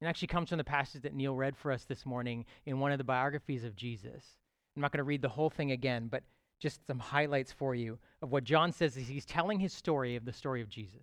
It 0.00 0.06
actually 0.06 0.28
comes 0.28 0.48
from 0.48 0.58
the 0.58 0.64
passage 0.64 1.02
that 1.02 1.14
Neil 1.14 1.34
read 1.34 1.56
for 1.56 1.70
us 1.70 1.84
this 1.84 2.06
morning 2.06 2.46
in 2.64 2.80
one 2.80 2.90
of 2.90 2.98
the 2.98 3.04
biographies 3.04 3.64
of 3.64 3.76
Jesus. 3.76 4.24
I'm 4.74 4.82
not 4.82 4.92
going 4.92 4.98
to 4.98 5.04
read 5.04 5.20
the 5.20 5.28
whole 5.28 5.50
thing 5.50 5.72
again, 5.72 6.08
but 6.10 6.22
just 6.58 6.86
some 6.86 6.98
highlights 6.98 7.52
for 7.52 7.74
you 7.74 7.98
of 8.22 8.32
what 8.32 8.44
John 8.44 8.72
says 8.72 8.96
as 8.96 9.08
he's 9.08 9.26
telling 9.26 9.60
his 9.60 9.72
story 9.72 10.16
of 10.16 10.24
the 10.24 10.32
story 10.32 10.62
of 10.62 10.68
Jesus. 10.68 11.02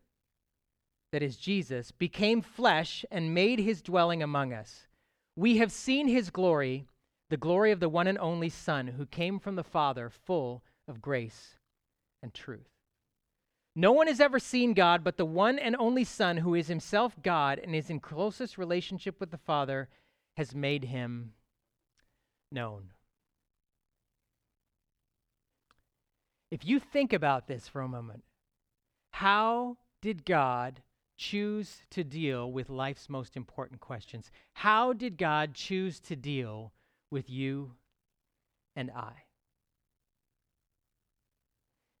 that 1.11 1.23
is 1.23 1.37
Jesus, 1.37 1.91
became 1.91 2.41
flesh 2.41 3.05
and 3.11 3.33
made 3.33 3.59
his 3.59 3.81
dwelling 3.81 4.23
among 4.23 4.53
us. 4.53 4.87
We 5.35 5.57
have 5.57 5.71
seen 5.71 6.07
his 6.07 6.29
glory, 6.29 6.85
the 7.29 7.37
glory 7.37 7.71
of 7.71 7.79
the 7.79 7.89
one 7.89 8.07
and 8.07 8.17
only 8.17 8.49
Son 8.49 8.87
who 8.87 9.05
came 9.05 9.39
from 9.39 9.55
the 9.55 9.63
Father, 9.63 10.09
full 10.09 10.63
of 10.87 11.01
grace 11.01 11.57
and 12.23 12.33
truth. 12.33 12.69
No 13.75 13.93
one 13.93 14.07
has 14.07 14.19
ever 14.19 14.39
seen 14.39 14.73
God 14.73 15.03
but 15.03 15.17
the 15.17 15.25
one 15.25 15.57
and 15.57 15.75
only 15.77 16.03
Son, 16.03 16.37
who 16.37 16.55
is 16.55 16.67
himself 16.67 17.15
God 17.21 17.59
and 17.59 17.75
is 17.75 17.89
in 17.89 17.99
closest 17.99 18.57
relationship 18.57 19.19
with 19.19 19.31
the 19.31 19.37
Father, 19.37 19.87
has 20.37 20.53
made 20.53 20.85
him 20.85 21.33
known. 22.51 22.91
If 26.49 26.65
you 26.65 26.79
think 26.79 27.13
about 27.13 27.47
this 27.47 27.67
for 27.67 27.81
a 27.81 27.87
moment, 27.87 28.23
how 29.11 29.77
did 30.01 30.25
God 30.25 30.81
choose 31.21 31.83
to 31.91 32.03
deal 32.03 32.51
with 32.51 32.67
life's 32.69 33.07
most 33.07 33.37
important 33.37 33.79
questions? 33.79 34.31
How 34.53 34.91
did 34.91 35.17
God 35.19 35.53
choose 35.53 35.99
to 36.01 36.15
deal 36.15 36.73
with 37.11 37.29
you 37.29 37.73
and 38.75 38.89
I? 38.89 39.13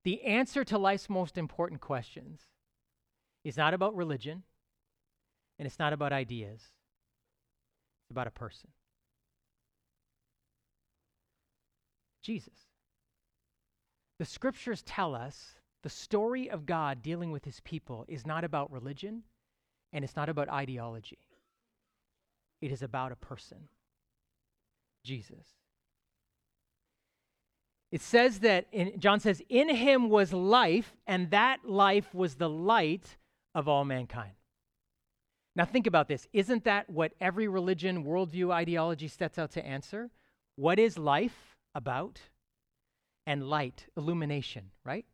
The 0.03 0.23
answer 0.23 0.63
to 0.63 0.79
life's 0.79 1.07
most 1.07 1.37
important 1.37 1.81
questions 1.81 2.41
is 3.43 3.57
not 3.57 3.75
about 3.75 3.95
religion 3.95 4.41
and 5.59 5.67
it's 5.67 5.77
not 5.77 5.93
about 5.93 6.11
ideas, 6.11 6.61
it's 8.03 8.11
about 8.11 8.25
a 8.25 8.31
person 8.31 8.71
Jesus. 12.23 12.53
The 14.19 14.25
scriptures 14.25 14.83
tell 14.83 15.15
us 15.15 15.55
the 15.83 15.89
story 15.89 16.49
of 16.49 16.65
God 16.65 17.01
dealing 17.01 17.31
with 17.31 17.45
his 17.45 17.59
people 17.61 18.05
is 18.07 18.25
not 18.25 18.43
about 18.43 18.71
religion 18.71 19.23
and 19.93 20.03
it's 20.03 20.15
not 20.15 20.29
about 20.29 20.49
ideology. 20.49 21.19
It 22.61 22.71
is 22.71 22.81
about 22.81 23.11
a 23.11 23.15
person, 23.15 23.69
Jesus. 25.03 25.47
It 27.91 28.01
says 28.01 28.39
that, 28.39 28.67
in, 28.71 28.99
John 28.99 29.19
says, 29.19 29.41
in 29.49 29.67
him 29.75 30.09
was 30.09 30.31
life, 30.31 30.93
and 31.07 31.29
that 31.31 31.65
life 31.65 32.13
was 32.13 32.35
the 32.35 32.49
light 32.49 33.17
of 33.53 33.67
all 33.67 33.83
mankind. 33.83 34.31
Now, 35.55 35.65
think 35.65 35.87
about 35.87 36.07
this. 36.07 36.27
Isn't 36.31 36.63
that 36.63 36.89
what 36.89 37.11
every 37.19 37.49
religion, 37.49 38.05
worldview, 38.05 38.53
ideology 38.53 39.09
sets 39.09 39.37
out 39.37 39.51
to 39.51 39.65
answer? 39.65 40.09
What 40.55 40.79
is 40.79 40.97
life 40.97 41.57
about? 41.75 42.21
And 43.27 43.49
light, 43.49 43.87
illumination, 43.97 44.71
right? 44.85 45.05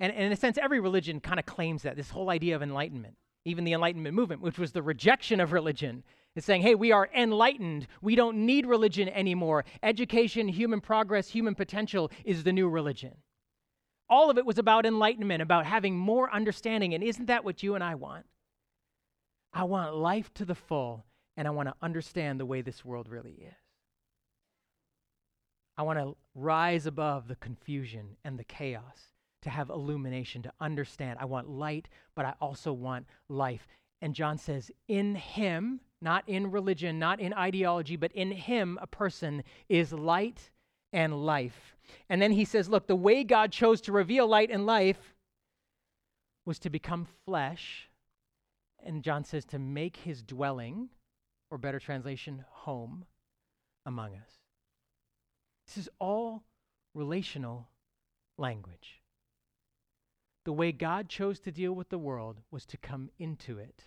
And, 0.00 0.12
and 0.12 0.24
in 0.24 0.32
a 0.32 0.36
sense, 0.36 0.56
every 0.56 0.80
religion 0.80 1.20
kind 1.20 1.38
of 1.38 1.46
claims 1.46 1.82
that 1.82 1.94
this 1.94 2.10
whole 2.10 2.30
idea 2.30 2.56
of 2.56 2.62
enlightenment, 2.62 3.14
even 3.44 3.64
the 3.64 3.74
Enlightenment 3.74 4.14
movement, 4.14 4.40
which 4.40 4.58
was 4.58 4.72
the 4.72 4.82
rejection 4.82 5.40
of 5.40 5.52
religion, 5.52 6.02
is 6.34 6.44
saying, 6.44 6.62
hey, 6.62 6.74
we 6.74 6.90
are 6.90 7.08
enlightened. 7.14 7.86
We 8.00 8.14
don't 8.14 8.46
need 8.46 8.66
religion 8.66 9.08
anymore. 9.10 9.64
Education, 9.82 10.48
human 10.48 10.80
progress, 10.80 11.28
human 11.28 11.54
potential 11.54 12.10
is 12.24 12.44
the 12.44 12.52
new 12.52 12.68
religion. 12.68 13.16
All 14.08 14.30
of 14.30 14.38
it 14.38 14.46
was 14.46 14.58
about 14.58 14.86
enlightenment, 14.86 15.42
about 15.42 15.66
having 15.66 15.96
more 15.96 16.32
understanding. 16.32 16.94
And 16.94 17.04
isn't 17.04 17.26
that 17.26 17.44
what 17.44 17.62
you 17.62 17.74
and 17.74 17.84
I 17.84 17.94
want? 17.94 18.26
I 19.52 19.64
want 19.64 19.96
life 19.96 20.32
to 20.34 20.44
the 20.44 20.54
full, 20.54 21.04
and 21.36 21.46
I 21.46 21.50
want 21.50 21.68
to 21.68 21.74
understand 21.82 22.40
the 22.40 22.46
way 22.46 22.62
this 22.62 22.84
world 22.84 23.08
really 23.08 23.32
is. 23.32 23.54
I 25.76 25.82
want 25.82 25.98
to 25.98 26.16
rise 26.34 26.86
above 26.86 27.28
the 27.28 27.36
confusion 27.36 28.16
and 28.24 28.38
the 28.38 28.44
chaos 28.44 29.09
to 29.42 29.50
have 29.50 29.70
illumination, 29.70 30.42
to 30.42 30.52
understand. 30.60 31.18
I 31.20 31.24
want 31.24 31.48
light, 31.48 31.88
but 32.14 32.24
I 32.24 32.34
also 32.40 32.72
want 32.72 33.06
life. 33.28 33.66
And 34.02 34.14
John 34.14 34.38
says, 34.38 34.70
in 34.88 35.14
him, 35.14 35.80
not 36.00 36.28
in 36.28 36.50
religion, 36.50 36.98
not 36.98 37.20
in 37.20 37.34
ideology, 37.34 37.96
but 37.96 38.12
in 38.12 38.30
him, 38.30 38.78
a 38.80 38.86
person 38.86 39.42
is 39.68 39.92
light 39.92 40.50
and 40.92 41.24
life. 41.24 41.76
And 42.08 42.20
then 42.20 42.32
he 42.32 42.44
says, 42.44 42.68
look, 42.68 42.86
the 42.86 42.96
way 42.96 43.24
God 43.24 43.52
chose 43.52 43.80
to 43.82 43.92
reveal 43.92 44.26
light 44.26 44.50
and 44.50 44.64
life 44.64 45.14
was 46.46 46.58
to 46.60 46.70
become 46.70 47.06
flesh. 47.26 47.88
And 48.82 49.02
John 49.02 49.24
says, 49.24 49.44
to 49.46 49.58
make 49.58 49.98
his 49.98 50.22
dwelling, 50.22 50.88
or 51.50 51.58
better 51.58 51.78
translation, 51.78 52.44
home, 52.48 53.04
among 53.84 54.14
us. 54.14 54.38
This 55.66 55.76
is 55.76 55.88
all 55.98 56.42
relational 56.94 57.68
language 58.38 58.99
the 60.44 60.52
way 60.52 60.72
God 60.72 61.08
chose 61.08 61.38
to 61.40 61.52
deal 61.52 61.72
with 61.72 61.90
the 61.90 61.98
world 61.98 62.38
was 62.50 62.64
to 62.66 62.76
come 62.76 63.10
into 63.18 63.58
it 63.58 63.84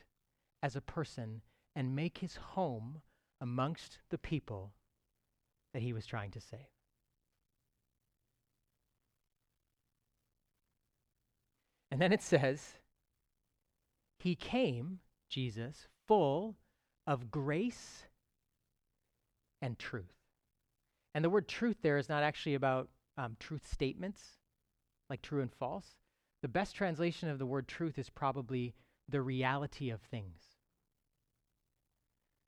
as 0.62 0.76
a 0.76 0.82
person 0.82 1.42
and 1.76 1.96
make 1.96 2.20
his 2.20 2.36
home 2.36 3.02
amongst 3.42 4.00
the 4.10 4.18
people 4.18 4.74
that 5.74 5.82
he 5.82 5.94
was 5.94 6.06
trying 6.06 6.32
to 6.32 6.42
save. 6.42 6.60
And 11.92 12.02
then 12.02 12.12
it 12.12 12.22
says, 12.22 12.74
He 14.20 14.36
came, 14.36 15.00
Jesus, 15.30 15.88
full 16.08 16.56
of 17.06 17.30
grace 17.30 18.06
and 19.62 19.78
truth. 19.78 20.16
And 21.14 21.24
the 21.24 21.30
word 21.30 21.48
truth 21.48 21.78
there 21.82 21.98
is 21.98 22.10
not 22.10 22.24
actually 22.24 22.56
about 22.56 22.90
um, 23.18 23.38
truth 23.40 23.72
statements, 23.72 24.24
like 25.10 25.22
true 25.22 25.42
and 25.42 25.54
false. 25.54 26.03
The 26.44 26.50
best 26.50 26.76
translation 26.76 27.30
of 27.30 27.40
the 27.40 27.46
word 27.46 27.70
truth 27.70 27.98
is 27.98 28.10
probably 28.10 28.76
the 29.08 29.22
reality 29.22 29.90
of 29.90 30.02
things. 30.02 30.42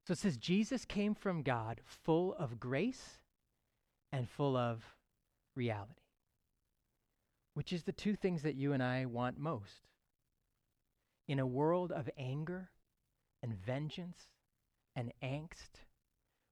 So 0.06 0.12
it 0.12 0.18
says 0.18 0.36
Jesus 0.36 0.84
came 0.84 1.16
from 1.16 1.44
God 1.44 1.80
full 1.86 2.34
of 2.34 2.60
grace 2.60 3.20
and 4.12 4.30
full 4.30 4.58
of 4.58 4.84
reality, 5.56 6.02
which 7.54 7.72
is 7.72 7.84
the 7.84 7.94
two 7.94 8.18
things 8.18 8.42
that 8.42 8.56
you 8.56 8.74
and 8.74 8.84
I 8.84 9.06
want 9.06 9.40
most. 9.40 9.88
In 11.30 11.40
a 11.40 11.48
world 11.48 11.94
of 11.94 12.10
anger 12.18 12.72
and 13.42 13.54
vengeance 13.54 14.28
and 14.94 15.14
angst, 15.24 15.86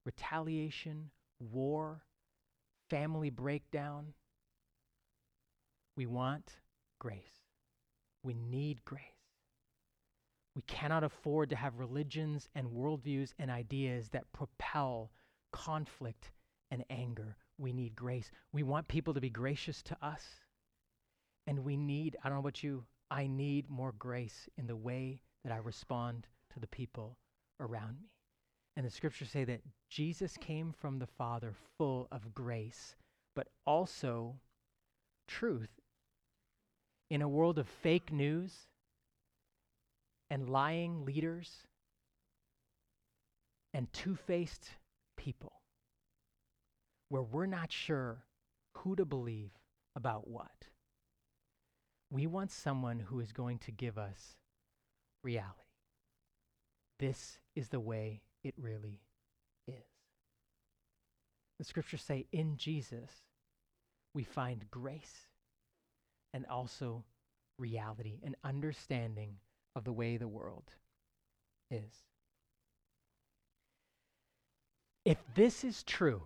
retaliation, 0.06 1.12
war, 1.42 2.06
family 2.90 3.30
breakdown, 3.30 4.14
we 5.98 6.06
want 6.06 6.54
grace. 7.04 7.42
We 8.24 8.34
need 8.34 8.86
grace. 8.86 9.04
We 10.56 10.62
cannot 10.62 11.04
afford 11.04 11.50
to 11.50 11.56
have 11.58 11.78
religions 11.80 12.48
and 12.56 12.68
worldviews 12.70 13.34
and 13.38 13.52
ideas 13.52 14.08
that 14.10 14.32
propel 14.32 15.12
conflict 15.52 16.32
and 16.72 16.86
anger. 16.90 17.36
We 17.58 17.74
need 17.74 17.94
grace. 17.94 18.32
We 18.54 18.64
want 18.64 18.88
people 18.88 19.14
to 19.16 19.20
be 19.20 19.30
gracious 19.30 19.82
to 19.84 19.98
us. 20.02 20.24
And 21.46 21.66
we 21.66 21.76
need, 21.76 22.16
I 22.24 22.30
don't 22.30 22.38
know 22.38 22.40
about 22.40 22.64
you, 22.64 22.86
I 23.12 23.28
need 23.28 23.70
more 23.70 23.94
grace 24.00 24.48
in 24.58 24.68
the 24.68 24.76
way 24.78 25.20
that 25.44 25.52
I 25.52 25.58
respond 25.58 26.28
to 26.54 26.60
the 26.62 26.68
people 26.68 27.18
around 27.60 28.00
me. 28.00 28.08
And 28.78 28.86
the 28.86 28.92
scriptures 28.92 29.30
say 29.30 29.44
that 29.44 29.62
Jesus 29.90 30.38
came 30.38 30.72
from 30.72 31.00
the 31.00 31.08
Father 31.08 31.54
full 31.78 32.08
of 32.14 32.34
grace, 32.34 32.96
but 33.36 33.50
also 33.66 34.36
truth. 35.28 35.70
In 37.10 37.22
a 37.22 37.28
world 37.28 37.60
of 37.60 37.68
fake 37.68 38.12
news 38.12 38.52
and 40.30 40.50
lying 40.50 41.06
leaders 41.06 41.68
and 43.74 43.92
two 43.94 44.16
faced 44.16 44.70
people, 45.18 45.54
where 47.10 47.22
we're 47.22 47.46
not 47.46 47.72
sure 47.72 48.26
who 48.78 48.96
to 48.96 49.06
believe 49.06 49.52
about 49.96 50.28
what, 50.28 50.70
we 52.10 52.26
want 52.28 52.52
someone 52.52 53.00
who 53.00 53.20
is 53.20 53.32
going 53.32 53.60
to 53.60 53.72
give 53.72 53.98
us 53.98 54.36
reality. 55.24 55.60
This 57.00 57.40
is 57.56 57.70
the 57.70 57.80
way 57.80 58.22
it 58.44 58.54
really 58.58 59.02
is. 59.68 59.74
The 61.60 61.66
scriptures 61.66 62.02
say 62.02 62.26
in 62.32 62.58
Jesus, 62.58 63.10
we 64.14 64.24
find 64.24 64.70
grace 64.70 65.28
and 66.34 66.46
also 66.48 67.04
reality 67.58 68.20
and 68.24 68.36
understanding 68.44 69.36
of 69.76 69.84
the 69.84 69.94
way 69.94 70.18
the 70.18 70.28
world 70.28 70.72
is. 71.70 71.94
If 75.06 75.18
this 75.36 75.64
is 75.64 75.84
true, 75.84 76.24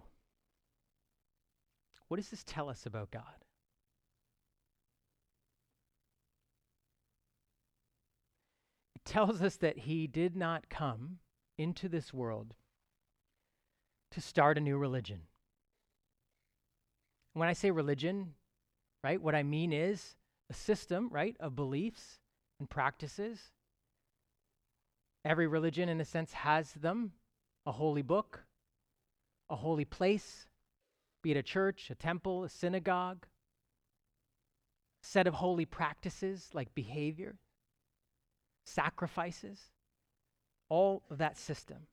what 2.08 2.18
does 2.18 2.30
this 2.30 2.44
tell 2.44 2.70
us 2.70 2.86
about 2.86 3.12
God? 3.12 3.24
It 8.96 9.04
tells 9.06 9.42
us 9.42 9.56
that 9.58 9.80
He 9.80 10.08
did 10.08 10.36
not 10.36 10.70
come 10.70 11.20
into 11.58 11.90
this 11.90 12.14
world 12.14 12.54
to 14.12 14.22
start 14.22 14.58
a 14.58 14.62
new 14.62 14.78
religion. 14.78 15.22
When 17.34 17.50
I 17.50 17.54
say 17.54 17.72
religion, 17.72 18.34
right, 19.08 19.22
what 19.22 19.36
I 19.36 19.44
mean 19.44 19.72
is 19.72 20.18
a 20.50 20.54
system, 20.54 21.08
right, 21.10 21.38
of 21.40 21.56
beliefs 21.56 22.20
and 22.60 22.70
practices. 22.70 23.40
Every 25.24 25.48
religion, 25.48 25.88
in 25.88 26.02
a 26.02 26.06
sense, 26.06 26.34
has 26.34 26.74
them 26.74 27.14
a 27.66 27.72
holy 27.72 28.02
book, 28.02 28.44
a 29.50 29.56
holy 29.56 29.86
place, 29.86 30.48
be 31.24 31.32
it 31.32 31.38
a 31.38 31.42
church, 31.42 31.90
a 31.90 31.96
temple, 31.96 32.44
a 32.44 32.50
synagogue, 32.50 33.26
set 35.02 35.26
of 35.26 35.36
holy 35.36 35.66
practices 35.66 36.50
like 36.54 36.76
behavior, 36.76 37.38
sacrifices, 38.66 39.72
all 40.68 41.04
of 41.10 41.18
that 41.20 41.38
system. 41.38 41.88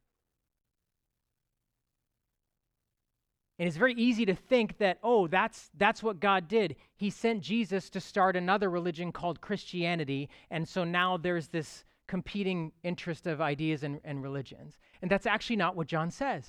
And 3.65 3.69
it's 3.71 3.79
very 3.79 3.95
easy 3.95 4.27
to 4.27 4.35
think 4.35 4.77
that, 4.77 4.99
oh, 5.03 5.27
that's, 5.27 5.71
that's 5.79 6.03
what 6.03 6.21
God 6.21 6.49
did. 6.49 6.77
He 6.97 7.09
sent 7.09 7.41
Jesus 7.41 7.89
to 7.89 7.99
start 7.99 8.37
another 8.37 8.69
religion 8.69 9.11
called 9.11 9.41
Christianity. 9.41 10.29
And 10.51 10.69
so 10.69 10.85
now 10.85 11.17
there's 11.17 11.49
this 11.49 11.87
competing 12.07 12.73
interest 12.83 13.27
of 13.27 13.41
ideas 13.41 13.83
and, 13.83 14.03
and 14.05 14.23
religions. 14.23 14.79
And 15.01 15.11
that's 15.11 15.25
actually 15.25 15.57
not 15.57 15.77
what 15.77 15.87
John 15.87 16.11
says. 16.11 16.47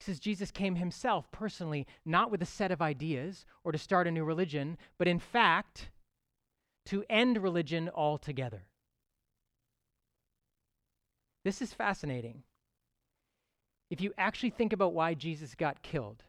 He 0.00 0.04
says 0.04 0.20
Jesus 0.20 0.50
came 0.50 0.74
himself 0.74 1.32
personally, 1.32 1.86
not 2.04 2.30
with 2.30 2.42
a 2.42 2.44
set 2.44 2.70
of 2.70 2.82
ideas 2.82 3.46
or 3.64 3.72
to 3.72 3.78
start 3.78 4.06
a 4.06 4.10
new 4.10 4.24
religion, 4.24 4.76
but 4.98 5.08
in 5.08 5.18
fact, 5.18 5.88
to 6.84 7.06
end 7.08 7.42
religion 7.42 7.88
altogether. 7.94 8.64
This 11.42 11.62
is 11.62 11.72
fascinating 11.72 12.42
if 13.92 14.00
you 14.00 14.14
actually 14.16 14.48
think 14.48 14.72
about 14.72 14.94
why 14.94 15.12
Jesus 15.12 15.54
got 15.54 15.82
killed. 15.82 16.24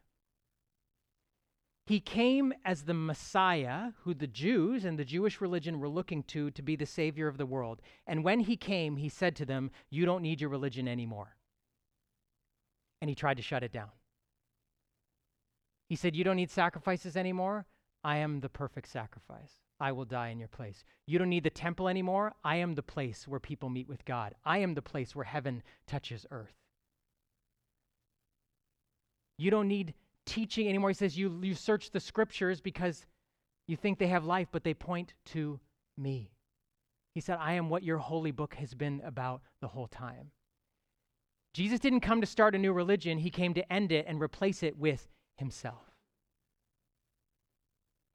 He 1.85 2.01
came 2.01 2.51
as 2.65 2.83
the 2.83 2.93
Messiah 2.93 3.91
who 4.01 4.13
the 4.13 4.27
Jews 4.27 4.83
and 4.83 4.99
the 4.99 5.05
Jewish 5.05 5.39
religion 5.39 5.79
were 5.79 5.87
looking 5.87 6.23
to 6.23 6.51
to 6.51 6.61
be 6.61 6.75
the 6.75 6.85
Savior 6.85 7.29
of 7.29 7.37
the 7.37 7.45
world. 7.45 7.81
And 8.05 8.21
when 8.21 8.41
he 8.41 8.57
came, 8.57 8.97
he 8.97 9.07
said 9.07 9.33
to 9.37 9.45
them, 9.45 9.71
You 9.89 10.05
don't 10.05 10.21
need 10.21 10.41
your 10.41 10.49
religion 10.49 10.89
anymore. 10.89 11.37
And 12.99 13.07
he 13.07 13.15
tried 13.15 13.37
to 13.37 13.43
shut 13.43 13.63
it 13.63 13.71
down. 13.71 13.91
He 15.87 15.95
said, 15.95 16.17
You 16.17 16.25
don't 16.25 16.35
need 16.35 16.51
sacrifices 16.51 17.15
anymore. 17.15 17.65
I 18.03 18.17
am 18.17 18.41
the 18.41 18.49
perfect 18.49 18.89
sacrifice. 18.89 19.53
I 19.79 19.93
will 19.93 20.03
die 20.03 20.29
in 20.29 20.39
your 20.39 20.49
place. 20.49 20.83
You 21.05 21.17
don't 21.17 21.29
need 21.29 21.45
the 21.45 21.49
temple 21.49 21.87
anymore. 21.87 22.33
I 22.43 22.57
am 22.57 22.75
the 22.75 22.83
place 22.83 23.25
where 23.25 23.39
people 23.39 23.69
meet 23.69 23.87
with 23.87 24.03
God. 24.03 24.35
I 24.43 24.57
am 24.57 24.73
the 24.73 24.81
place 24.81 25.15
where 25.15 25.23
heaven 25.23 25.63
touches 25.87 26.25
earth. 26.29 26.62
You 29.37 29.51
don't 29.51 29.67
need 29.67 29.93
teaching 30.25 30.67
anymore. 30.69 30.89
He 30.89 30.95
says 30.95 31.17
you, 31.17 31.39
you 31.41 31.55
search 31.55 31.91
the 31.91 31.99
scriptures 31.99 32.61
because 32.61 33.05
you 33.67 33.75
think 33.75 33.99
they 33.99 34.07
have 34.07 34.25
life, 34.25 34.47
but 34.51 34.63
they 34.63 34.73
point 34.73 35.13
to 35.25 35.59
me. 35.97 36.31
He 37.13 37.21
said, 37.21 37.37
I 37.39 37.53
am 37.53 37.69
what 37.69 37.83
your 37.83 37.97
holy 37.97 38.31
book 38.31 38.55
has 38.55 38.73
been 38.73 39.01
about 39.05 39.41
the 39.61 39.67
whole 39.67 39.87
time. 39.87 40.31
Jesus 41.53 41.79
didn't 41.79 41.99
come 41.99 42.21
to 42.21 42.27
start 42.27 42.55
a 42.55 42.57
new 42.57 42.73
religion, 42.73 43.19
he 43.19 43.29
came 43.29 43.53
to 43.53 43.73
end 43.73 43.91
it 43.91 44.05
and 44.07 44.19
replace 44.19 44.63
it 44.63 44.77
with 44.77 45.07
himself. 45.37 45.93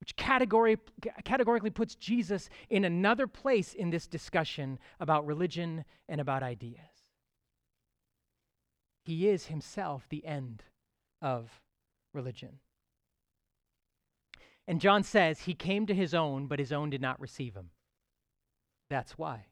Which 0.00 0.16
category, 0.16 0.78
categorically 1.24 1.70
puts 1.70 1.94
Jesus 1.94 2.48
in 2.68 2.85
another 2.85 3.26
place 3.26 3.74
in 3.74 3.90
this 3.90 4.07
discussion 4.07 4.78
about 4.98 5.26
religion 5.26 5.85
and 6.09 6.20
about 6.20 6.42
ideas. 6.42 6.81
He 9.04 9.28
is 9.28 9.46
himself 9.46 10.07
the 10.09 10.24
end 10.26 10.64
of 11.20 11.61
religion. 12.12 12.61
And 14.66 14.81
John 14.81 15.02
says 15.02 15.40
he 15.40 15.54
came 15.54 15.87
to 15.87 15.94
his 15.94 16.14
own, 16.14 16.46
but 16.46 16.59
his 16.59 16.72
own 16.72 16.90
did 16.90 17.00
not 17.00 17.20
receive 17.20 17.54
him. 17.54 17.70
That's 18.90 19.16
why. 19.16 19.46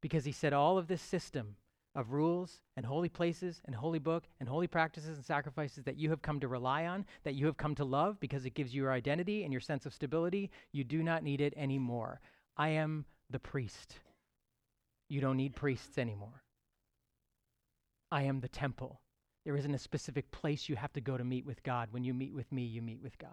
Because 0.00 0.24
he 0.24 0.32
said 0.32 0.52
all 0.52 0.78
of 0.78 0.88
this 0.88 1.02
system 1.02 1.56
of 1.94 2.12
rules 2.12 2.60
and 2.76 2.86
holy 2.86 3.08
places 3.08 3.60
and 3.64 3.74
holy 3.74 3.98
book 3.98 4.24
and 4.40 4.48
holy 4.48 4.66
practices 4.66 5.16
and 5.16 5.24
sacrifices 5.24 5.84
that 5.84 5.98
you 5.98 6.10
have 6.10 6.22
come 6.22 6.40
to 6.40 6.48
rely 6.48 6.86
on, 6.86 7.04
that 7.24 7.34
you 7.34 7.46
have 7.46 7.56
come 7.56 7.74
to 7.74 7.84
love 7.84 8.18
because 8.18 8.44
it 8.44 8.54
gives 8.54 8.74
you 8.74 8.82
your 8.82 8.92
identity 8.92 9.44
and 9.44 9.52
your 9.52 9.60
sense 9.60 9.86
of 9.86 9.94
stability, 9.94 10.50
you 10.72 10.84
do 10.84 11.02
not 11.02 11.22
need 11.22 11.40
it 11.40 11.54
anymore. 11.56 12.20
I 12.56 12.70
am 12.70 13.04
the 13.30 13.38
priest. 13.38 13.96
You 15.08 15.20
don't 15.20 15.36
need 15.36 15.54
priests 15.54 15.98
anymore. 15.98 16.42
I 18.10 18.22
am 18.24 18.40
the 18.40 18.48
temple. 18.48 19.00
There 19.44 19.56
isn't 19.56 19.74
a 19.74 19.78
specific 19.78 20.30
place 20.30 20.68
you 20.68 20.76
have 20.76 20.92
to 20.92 21.00
go 21.00 21.16
to 21.16 21.24
meet 21.24 21.44
with 21.44 21.62
God. 21.62 21.88
When 21.90 22.04
you 22.04 22.14
meet 22.14 22.32
with 22.32 22.50
me, 22.52 22.62
you 22.62 22.80
meet 22.80 23.02
with 23.02 23.18
God. 23.18 23.30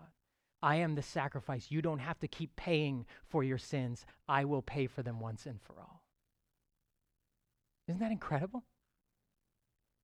I 0.62 0.78
am 0.78 0.96
the 0.96 1.02
sacrifice. 1.02 1.68
You 1.70 1.82
don't 1.82 2.00
have 2.00 2.20
to 2.20 2.28
keep 2.28 2.56
paying 2.56 3.06
for 3.26 3.44
your 3.44 3.58
sins. 3.58 4.06
I 4.28 4.46
will 4.46 4.62
pay 4.62 4.88
for 4.88 5.04
them 5.04 5.20
once 5.20 5.46
and 5.46 5.62
for 5.62 5.76
all. 5.80 6.04
Isn't 7.88 8.00
that 8.00 8.12
incredible? 8.12 8.64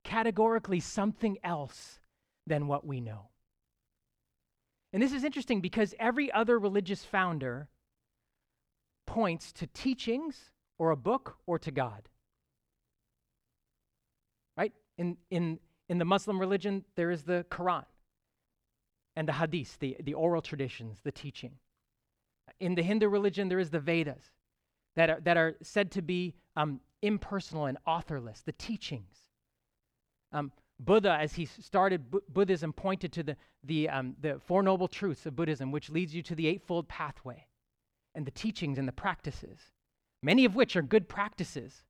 Categorically, 0.04 0.80
something 0.80 1.38
else 1.44 2.00
than 2.48 2.68
what 2.68 2.86
we 2.86 3.02
know. 3.02 3.30
And 4.94 5.02
this 5.02 5.12
is 5.12 5.24
interesting 5.24 5.60
because 5.60 5.94
every 6.00 6.32
other 6.32 6.58
religious 6.58 7.04
founder 7.04 7.68
points 9.06 9.52
to 9.54 9.68
teachings 9.68 10.52
or 10.78 10.92
a 10.92 10.96
book 10.96 11.38
or 11.46 11.60
to 11.60 11.72
God. 11.72 12.08
Right? 14.58 14.72
In, 14.98 15.18
in 15.30 15.60
in 15.90 15.98
the 15.98 16.06
Muslim 16.06 16.40
religion, 16.40 16.84
there 16.96 17.12
is 17.12 17.24
the 17.24 17.46
Quran 17.50 17.86
and 19.16 19.28
the 19.28 19.34
Hadith, 19.34 19.78
the, 19.80 19.98
the 20.04 20.14
oral 20.14 20.42
traditions, 20.42 21.00
the 21.04 21.12
teaching. 21.12 21.52
In 22.60 22.76
the 22.76 22.84
Hindu 22.84 23.08
religion, 23.08 23.50
there 23.50 23.60
is 23.60 23.70
the 23.70 23.80
Vedas. 23.80 24.24
that 24.96 25.10
are, 25.10 25.20
that 25.22 25.38
are 25.38 25.56
said 25.62 25.92
to 25.92 26.02
be 26.02 26.34
um, 26.56 26.80
impersonal 27.02 27.66
and 27.66 27.78
authorless, 27.86 28.42
the 28.42 28.54
teachings. 28.54 29.18
Um, 30.32 30.52
Buddha, 30.80 31.18
as 31.20 31.34
he 31.34 31.46
started 31.46 32.12
Bu- 32.12 32.22
Buddhism, 32.30 32.74
pointed 32.74 33.14
to 33.14 33.24
the, 33.24 33.38
the, 33.64 33.90
um, 33.90 34.16
the 34.20 34.40
Four 34.46 34.64
Noble 34.64 34.88
Truths 34.88 35.26
of 35.26 35.36
Buddhism, 35.36 35.72
which 35.72 35.90
leads 35.90 36.14
you 36.14 36.22
to 36.24 36.36
the 36.36 36.48
Eightfold 36.48 36.88
Pathway, 36.88 37.48
and 38.14 38.26
the 38.26 38.32
teachings 38.32 38.78
and 38.78 38.88
the 38.88 38.94
practices, 38.94 39.60
many 40.22 40.46
of 40.46 40.56
which 40.56 40.76
are 40.76 40.82
good 40.82 41.08
practices. 41.08 41.84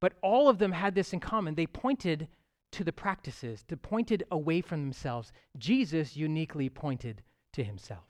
But 0.00 0.14
all 0.22 0.48
of 0.48 0.58
them 0.58 0.72
had 0.72 0.94
this 0.94 1.12
in 1.12 1.20
common. 1.20 1.54
They 1.54 1.66
pointed 1.66 2.28
to 2.72 2.84
the 2.84 2.92
practices, 2.92 3.64
to 3.68 3.76
pointed 3.76 4.24
away 4.30 4.60
from 4.60 4.82
themselves. 4.82 5.32
Jesus 5.56 6.16
uniquely 6.16 6.68
pointed 6.68 7.22
to 7.54 7.64
himself. 7.64 8.04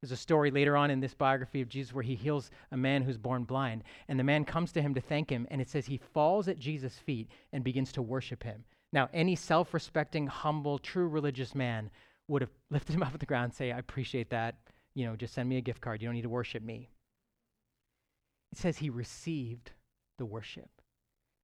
There's 0.00 0.12
a 0.12 0.16
story 0.16 0.50
later 0.50 0.76
on 0.76 0.90
in 0.90 0.98
this 0.98 1.14
biography 1.14 1.60
of 1.60 1.68
Jesus 1.68 1.94
where 1.94 2.02
he 2.02 2.16
heals 2.16 2.50
a 2.72 2.76
man 2.76 3.02
who's 3.02 3.18
born 3.18 3.44
blind, 3.44 3.84
and 4.08 4.18
the 4.18 4.24
man 4.24 4.44
comes 4.44 4.72
to 4.72 4.82
him 4.82 4.94
to 4.94 5.00
thank 5.00 5.30
him, 5.30 5.46
and 5.50 5.60
it 5.60 5.68
says 5.68 5.86
he 5.86 6.00
falls 6.12 6.48
at 6.48 6.58
Jesus' 6.58 6.98
feet 6.98 7.28
and 7.52 7.62
begins 7.62 7.92
to 7.92 8.02
worship 8.02 8.42
him. 8.42 8.64
Now, 8.92 9.08
any 9.14 9.36
self 9.36 9.72
respecting, 9.72 10.26
humble, 10.26 10.78
true 10.78 11.06
religious 11.06 11.54
man 11.54 11.88
would 12.26 12.42
have 12.42 12.50
lifted 12.70 12.96
him 12.96 13.02
up 13.04 13.14
at 13.14 13.20
the 13.20 13.26
ground 13.26 13.44
and 13.44 13.54
say, 13.54 13.70
I 13.70 13.78
appreciate 13.78 14.30
that. 14.30 14.56
You 14.94 15.06
know, 15.06 15.14
just 15.14 15.34
send 15.34 15.48
me 15.48 15.56
a 15.56 15.62
gift 15.62 15.80
card. 15.80 16.02
You 16.02 16.08
don't 16.08 16.16
need 16.16 16.22
to 16.22 16.28
worship 16.28 16.64
me. 16.64 16.90
It 18.50 18.58
says 18.58 18.76
he 18.76 18.90
received 18.90 19.70
the 20.18 20.26
worship. 20.26 20.68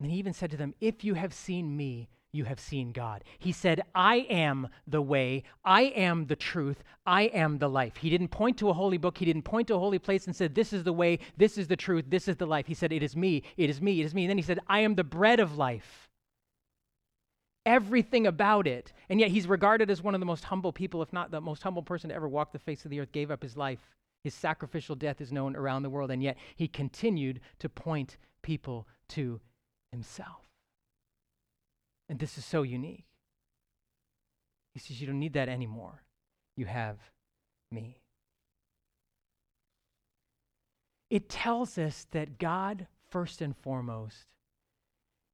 And 0.01 0.11
he 0.11 0.19
even 0.19 0.33
said 0.33 0.51
to 0.53 0.57
them, 0.57 0.75
If 0.81 1.05
you 1.05 1.15
have 1.15 1.35
seen 1.35 1.77
me, 1.77 2.09
you 2.31 2.45
have 2.45 2.61
seen 2.61 2.93
God. 2.93 3.25
He 3.39 3.53
said, 3.53 3.83
I 3.95 4.17
am 4.31 4.69
the 4.87 5.01
way, 5.01 5.45
I 5.65 5.83
am 5.83 6.27
the 6.27 6.37
truth, 6.37 6.85
I 7.07 7.23
am 7.25 7.59
the 7.59 7.71
life. 7.71 7.97
He 7.97 8.11
didn't 8.11 8.29
point 8.29 8.59
to 8.59 8.69
a 8.69 8.75
holy 8.75 8.99
book, 8.99 9.19
he 9.19 9.25
didn't 9.25 9.43
point 9.43 9.69
to 9.69 9.75
a 9.75 9.79
holy 9.79 9.99
place 9.99 10.27
and 10.27 10.37
said, 10.37 10.55
This 10.55 10.73
is 10.73 10.85
the 10.85 10.93
way, 10.93 11.19
this 11.37 11.57
is 11.57 11.69
the 11.69 11.77
truth, 11.77 12.05
this 12.09 12.29
is 12.29 12.37
the 12.37 12.47
life. 12.47 12.67
He 12.67 12.75
said, 12.75 12.93
It 12.93 13.03
is 13.03 13.17
me, 13.17 13.43
it 13.57 13.71
is 13.71 13.81
me, 13.81 14.01
it 14.01 14.05
is 14.05 14.15
me. 14.15 14.25
And 14.25 14.31
then 14.31 14.39
he 14.39 14.43
said, 14.43 14.61
I 14.69 14.81
am 14.81 14.95
the 14.95 15.05
bread 15.05 15.41
of 15.41 15.57
life. 15.57 16.11
Everything 17.65 18.27
about 18.27 18.67
it. 18.67 18.93
And 19.09 19.21
yet 19.21 19.31
he's 19.31 19.47
regarded 19.47 19.91
as 19.91 20.03
one 20.03 20.15
of 20.15 20.21
the 20.21 20.27
most 20.27 20.45
humble 20.45 20.73
people, 20.73 21.03
if 21.03 21.13
not 21.13 21.31
the 21.31 21.41
most 21.41 21.63
humble 21.63 21.83
person 21.83 22.11
to 22.11 22.17
ever 22.17 22.29
walk 22.29 22.53
the 22.53 22.59
face 22.59 22.85
of 22.85 22.91
the 22.91 23.01
earth, 23.01 23.13
gave 23.13 23.31
up 23.31 23.43
his 23.43 23.57
life. 23.57 23.81
His 24.23 24.35
sacrificial 24.35 24.97
death 24.97 25.21
is 25.21 25.33
known 25.33 25.57
around 25.57 25.83
the 25.83 25.91
world, 25.91 26.11
and 26.11 26.23
yet 26.23 26.37
he 26.57 26.69
continued 26.69 27.41
to 27.59 27.69
point 27.69 28.17
people 28.43 28.87
to 29.09 29.41
himself. 29.93 30.49
And 32.09 32.19
this 32.19 32.39
is 32.39 32.45
so 32.45 32.63
unique. 32.63 33.05
He 34.75 34.81
says, 34.81 35.01
You 35.01 35.07
don't 35.07 35.19
need 35.19 35.35
that 35.35 35.49
anymore. 35.49 36.03
You 36.57 36.67
have 36.67 36.99
me. 37.71 38.01
It 41.11 41.29
tells 41.29 41.79
us 41.79 42.07
that 42.11 42.39
God, 42.39 42.87
first 43.11 43.41
and 43.41 43.57
foremost, 43.57 44.27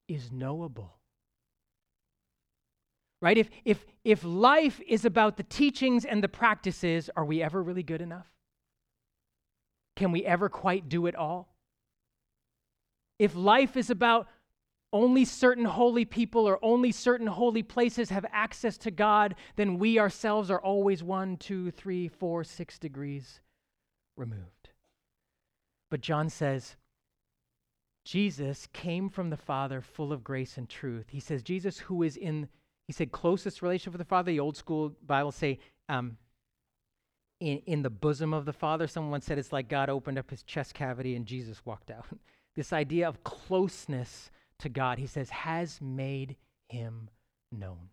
is 0.09 0.31
knowable. 0.31 0.95
Right? 3.21 3.39
If, 3.39 3.49
if, 3.65 3.85
if 4.05 4.23
life 4.23 4.81
is 4.87 5.05
about 5.05 5.37
the 5.37 5.43
teachings 5.45 6.05
and 6.05 6.23
the 6.23 6.29
practices, 6.29 7.09
are 7.17 7.25
we 7.25 7.43
ever 7.43 7.63
really 7.63 7.83
good 7.83 8.03
enough? 8.03 8.27
Can 9.97 10.13
we 10.13 10.25
ever 10.25 10.49
quite 10.49 10.89
do 10.89 11.07
it 11.07 11.15
all? 11.15 11.49
If 13.19 13.35
life 13.35 13.77
is 13.77 13.91
about 13.91 14.29
only 14.95 15.25
certain 15.25 15.65
holy 15.65 16.05
people 16.05 16.49
or 16.49 16.59
only 16.63 16.93
certain 16.93 17.27
holy 17.27 17.63
places 17.63 18.09
have 18.11 18.25
access 18.33 18.79
to 18.79 18.91
God, 18.91 19.35
then 19.57 19.79
we 19.79 19.99
ourselves 19.99 20.51
are 20.51 20.61
always 20.61 21.03
one, 21.03 21.37
two, 21.37 21.71
three, 21.73 22.09
four, 22.09 22.45
six 22.45 22.79
degrees 22.79 23.41
removed. 24.17 24.71
But 25.91 26.01
John 26.01 26.31
says, 26.31 26.77
Jesus 28.05 28.69
came 28.73 29.09
from 29.09 29.31
the 29.31 29.37
Father 29.37 29.81
full 29.81 30.13
of 30.13 30.23
grace 30.23 30.57
and 30.57 30.69
truth. 30.69 31.07
He 31.11 31.21
says, 31.21 31.43
Jesus, 31.43 31.79
who 31.79 32.03
is 32.03 32.17
in, 32.17 32.49
he 32.87 32.93
said, 32.93 33.13
closest 33.13 33.63
relationship 33.63 33.95
with 33.95 34.07
the 34.07 34.09
Father. 34.09 34.31
The 34.31 34.41
old 34.41 34.57
school 34.57 34.95
Bible 35.05 35.33
say, 35.33 35.59
um, 35.89 36.19
in, 37.41 37.59
in 37.67 37.83
the 37.83 37.91
bosom 37.91 38.33
of 38.33 38.45
the 38.45 38.53
Father. 38.53 38.87
Someone 38.87 39.21
said 39.21 39.39
it's 39.39 39.53
like 39.53 39.69
God 39.69 39.91
opened 39.91 40.19
up 40.19 40.31
his 40.31 40.43
chest 40.45 40.75
cavity 40.75 41.17
and 41.17 41.27
Jesus 41.27 41.65
walked 41.65 41.91
out. 41.91 42.07
this 42.55 42.73
idea 42.73 43.09
of 43.09 43.25
closeness 43.25 44.31
to 44.61 44.69
God, 44.69 44.99
he 44.99 45.07
says, 45.07 45.31
has 45.31 45.81
made 45.81 46.37
him 46.69 47.09
known. 47.53 47.89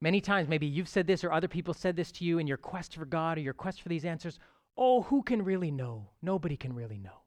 Many 0.00 0.20
times, 0.20 0.48
maybe 0.48 0.66
you've 0.66 0.88
said 0.88 1.06
this 1.06 1.24
or 1.24 1.32
other 1.32 1.48
people 1.48 1.72
said 1.72 1.96
this 1.96 2.12
to 2.12 2.24
you 2.24 2.38
in 2.38 2.46
your 2.46 2.56
quest 2.56 2.94
for 2.94 3.06
God 3.06 3.38
or 3.38 3.40
your 3.40 3.54
quest 3.54 3.80
for 3.80 3.88
these 3.88 4.04
answers. 4.04 4.38
Oh, 4.76 5.02
who 5.02 5.22
can 5.22 5.42
really 5.42 5.70
know? 5.70 6.10
Nobody 6.20 6.56
can 6.56 6.74
really 6.74 6.98
know. 6.98 7.22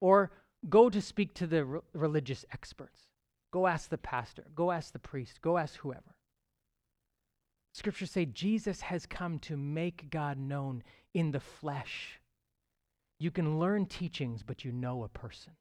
Or 0.00 0.30
go 0.68 0.88
to 0.88 1.00
speak 1.00 1.34
to 1.34 1.46
the 1.46 1.64
re- 1.64 1.80
religious 1.92 2.44
experts. 2.52 3.08
Go 3.52 3.66
ask 3.66 3.90
the 3.90 3.98
pastor. 3.98 4.44
Go 4.54 4.70
ask 4.70 4.92
the 4.92 4.98
priest. 4.98 5.40
Go 5.42 5.58
ask 5.58 5.76
whoever. 5.76 6.14
Scriptures 7.74 8.12
say 8.12 8.24
Jesus 8.24 8.80
has 8.80 9.04
come 9.04 9.38
to 9.40 9.56
make 9.56 10.08
God 10.10 10.38
known 10.38 10.82
in 11.12 11.32
the 11.32 11.40
flesh. 11.40 12.20
You 13.18 13.30
can 13.30 13.58
learn 13.58 13.86
teachings, 13.86 14.42
but 14.42 14.64
you 14.64 14.72
know 14.72 15.02
a 15.02 15.08
person 15.08 15.52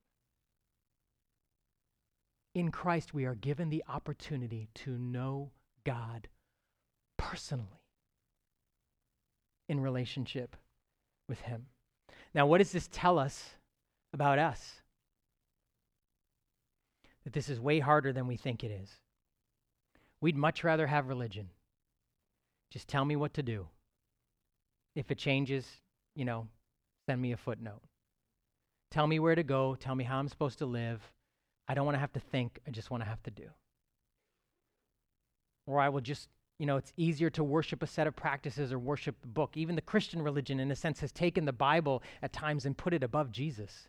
in 2.56 2.72
Christ, 2.72 3.14
we 3.14 3.26
are 3.26 3.36
given 3.36 3.70
the 3.70 3.84
opportunity 3.88 4.70
to 4.76 4.92
know 4.92 5.52
God 5.84 6.28
personally 7.18 7.82
in 9.68 9.80
relationship 9.80 10.56
with 11.28 11.42
Him. 11.42 11.66
Now, 12.36 12.46
what 12.46 12.60
does 12.60 12.72
this 12.72 12.90
tell 12.92 13.18
us 13.18 13.56
about 14.14 14.40
us? 14.40 14.82
That 17.24 17.34
this 17.34 17.50
is 17.50 17.60
way 17.60 17.80
harder 17.80 18.12
than 18.12 18.28
we 18.28 18.38
think 18.38 18.64
it 18.64 18.72
is. 18.72 18.90
We'd 20.22 20.36
much 20.36 20.64
rather 20.64 20.88
have 20.88 21.08
religion. 21.08 21.50
Just 22.72 22.88
tell 22.88 23.06
me 23.06 23.16
what 23.16 23.34
to 23.36 23.44
do. 23.44 23.68
If 24.96 25.10
it 25.12 25.18
changes, 25.18 25.68
you 26.16 26.26
know, 26.26 26.48
send 27.08 27.22
me 27.22 27.32
a 27.32 27.38
footnote. 27.38 27.82
Tell 28.92 29.08
me 29.08 29.20
where 29.20 29.36
to 29.36 29.44
go. 29.44 29.76
Tell 29.76 29.96
me 29.96 30.04
how 30.04 30.20
I'm 30.20 30.28
supposed 30.28 30.60
to 30.60 30.66
live. 30.66 31.02
I 31.68 31.74
don't 31.74 31.86
want 31.86 31.96
to 31.96 32.00
have 32.00 32.14
to 32.14 32.20
think, 32.20 32.60
I 32.68 32.72
just 32.72 32.92
want 32.92 33.04
to 33.04 33.10
have 33.10 33.24
to 33.24 33.32
do. 33.32 33.50
Or 35.66 35.80
I 35.80 35.90
will 35.90 36.02
just, 36.02 36.30
you 36.60 36.66
know, 36.66 36.78
it's 36.78 36.92
easier 36.98 37.30
to 37.32 37.44
worship 37.44 37.82
a 37.82 37.88
set 37.88 38.06
of 38.06 38.16
practices 38.16 38.74
or 38.74 38.80
worship 38.80 39.16
the 39.22 39.28
book. 39.28 39.56
Even 39.56 39.76
the 39.76 39.82
Christian 39.82 40.22
religion, 40.22 40.60
in 40.60 40.72
a 40.72 40.76
sense, 40.76 41.00
has 41.00 41.12
taken 41.12 41.46
the 41.46 41.54
Bible 41.54 42.04
at 42.22 42.34
times 42.34 42.66
and 42.66 42.78
put 42.78 42.94
it 42.94 43.04
above 43.04 43.32
Jesus 43.32 43.88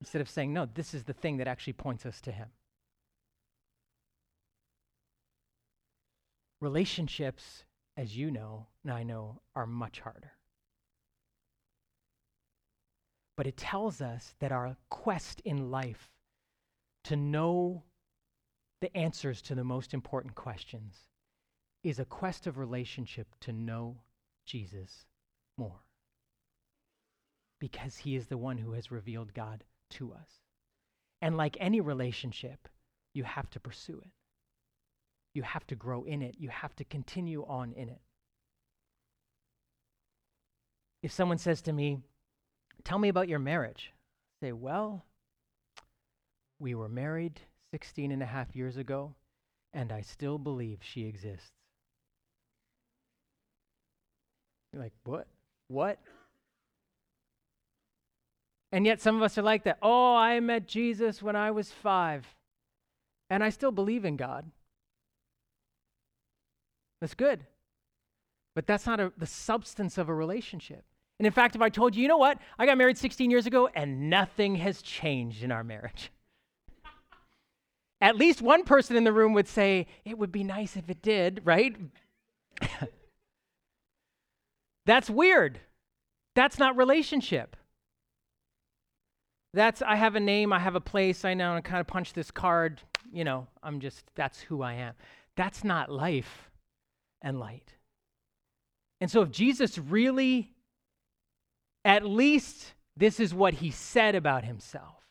instead 0.00 0.22
of 0.22 0.30
saying, 0.30 0.52
no, 0.52 0.66
this 0.66 0.94
is 0.94 1.04
the 1.04 1.12
thing 1.12 1.36
that 1.36 1.48
actually 1.48 1.74
points 1.74 2.06
us 2.06 2.20
to 2.22 2.32
Him. 2.32 2.48
Relationships, 6.60 7.64
as 7.96 8.16
you 8.16 8.30
know, 8.30 8.66
and 8.82 8.92
I 8.92 9.02
know, 9.02 9.40
are 9.54 9.66
much 9.66 10.00
harder. 10.00 10.32
But 13.36 13.46
it 13.46 13.56
tells 13.56 14.00
us 14.00 14.34
that 14.38 14.52
our 14.52 14.76
quest 14.88 15.42
in 15.44 15.70
life 15.70 16.10
to 17.04 17.16
know 17.16 17.84
the 18.80 18.94
answers 18.96 19.40
to 19.42 19.54
the 19.54 19.64
most 19.64 19.94
important 19.94 20.34
questions 20.34 20.96
is 21.82 21.98
a 21.98 22.04
quest 22.04 22.46
of 22.46 22.58
relationship 22.58 23.28
to 23.40 23.52
know 23.52 23.98
Jesus 24.46 25.06
more. 25.56 25.82
Because 27.60 27.96
he 27.96 28.16
is 28.16 28.26
the 28.26 28.38
one 28.38 28.58
who 28.58 28.72
has 28.72 28.90
revealed 28.90 29.34
God 29.34 29.64
to 29.90 30.12
us. 30.12 30.40
And 31.22 31.36
like 31.36 31.56
any 31.60 31.80
relationship, 31.80 32.68
you 33.14 33.24
have 33.24 33.48
to 33.50 33.60
pursue 33.60 34.00
it. 34.04 34.10
You 35.34 35.42
have 35.42 35.66
to 35.68 35.74
grow 35.74 36.04
in 36.04 36.22
it. 36.22 36.36
You 36.38 36.48
have 36.48 36.74
to 36.76 36.84
continue 36.84 37.44
on 37.46 37.72
in 37.72 37.88
it. 37.88 38.00
If 41.02 41.12
someone 41.12 41.38
says 41.38 41.62
to 41.62 41.72
me, 41.72 41.98
Tell 42.82 42.98
me 42.98 43.08
about 43.08 43.28
your 43.28 43.38
marriage, 43.38 43.92
I 44.42 44.46
say, 44.46 44.52
Well, 44.52 45.04
we 46.64 46.74
were 46.74 46.88
married 46.88 47.42
16 47.72 48.10
and 48.10 48.22
a 48.22 48.26
half 48.26 48.56
years 48.56 48.78
ago, 48.78 49.14
and 49.74 49.92
I 49.92 50.00
still 50.00 50.38
believe 50.38 50.78
she 50.80 51.04
exists. 51.04 51.50
You're 54.72 54.82
like, 54.82 54.94
what? 55.04 55.26
What? 55.68 55.98
And 58.72 58.86
yet 58.86 59.02
some 59.02 59.14
of 59.14 59.22
us 59.22 59.36
are 59.36 59.42
like 59.42 59.64
that. 59.64 59.76
Oh, 59.82 60.16
I 60.16 60.40
met 60.40 60.66
Jesus 60.66 61.22
when 61.22 61.36
I 61.36 61.50
was 61.50 61.70
five, 61.70 62.26
and 63.28 63.44
I 63.44 63.50
still 63.50 63.70
believe 63.70 64.06
in 64.06 64.16
God. 64.16 64.50
That's 67.02 67.14
good. 67.14 67.44
But 68.54 68.66
that's 68.66 68.86
not 68.86 69.00
a, 69.00 69.12
the 69.18 69.26
substance 69.26 69.98
of 69.98 70.08
a 70.08 70.14
relationship. 70.14 70.82
And 71.18 71.26
in 71.26 71.32
fact, 71.32 71.56
if 71.56 71.60
I 71.60 71.68
told 71.68 71.94
you, 71.94 72.00
you 72.00 72.08
know 72.08 72.16
what, 72.16 72.38
I 72.58 72.64
got 72.64 72.78
married 72.78 72.96
16 72.96 73.30
years 73.30 73.46
ago 73.46 73.68
and 73.74 74.08
nothing 74.08 74.54
has 74.56 74.80
changed 74.80 75.42
in 75.42 75.52
our 75.52 75.62
marriage 75.62 76.10
at 78.04 78.16
least 78.16 78.42
one 78.42 78.64
person 78.64 78.96
in 78.96 79.04
the 79.04 79.12
room 79.14 79.32
would 79.32 79.48
say, 79.48 79.86
It 80.04 80.18
would 80.18 80.30
be 80.30 80.44
nice 80.44 80.76
if 80.76 80.90
it 80.90 81.00
did, 81.00 81.40
right? 81.42 81.74
That's 84.86 85.08
weird. 85.08 85.58
That's 86.34 86.58
not 86.58 86.76
relationship. 86.76 87.56
That's, 89.54 89.80
I 89.80 89.96
have 89.96 90.16
a 90.16 90.20
name, 90.20 90.52
I 90.52 90.58
have 90.58 90.74
a 90.74 90.80
place, 90.80 91.24
I 91.24 91.32
know, 91.32 91.54
and 91.54 91.64
kind 91.64 91.80
of 91.80 91.86
punch 91.86 92.12
this 92.12 92.30
card, 92.30 92.82
you 93.10 93.24
know, 93.24 93.46
I'm 93.62 93.80
just, 93.80 94.04
that's 94.16 94.40
who 94.40 94.62
I 94.62 94.74
am. 94.74 94.94
That's 95.36 95.64
not 95.64 95.90
life 95.90 96.50
and 97.22 97.38
light. 97.38 97.72
And 99.00 99.10
so 99.10 99.22
if 99.22 99.30
Jesus 99.30 99.78
really, 99.78 100.50
at 101.84 102.04
least 102.04 102.74
this 102.96 103.20
is 103.20 103.32
what 103.32 103.54
he 103.54 103.70
said 103.70 104.14
about 104.14 104.44
himself. 104.44 105.03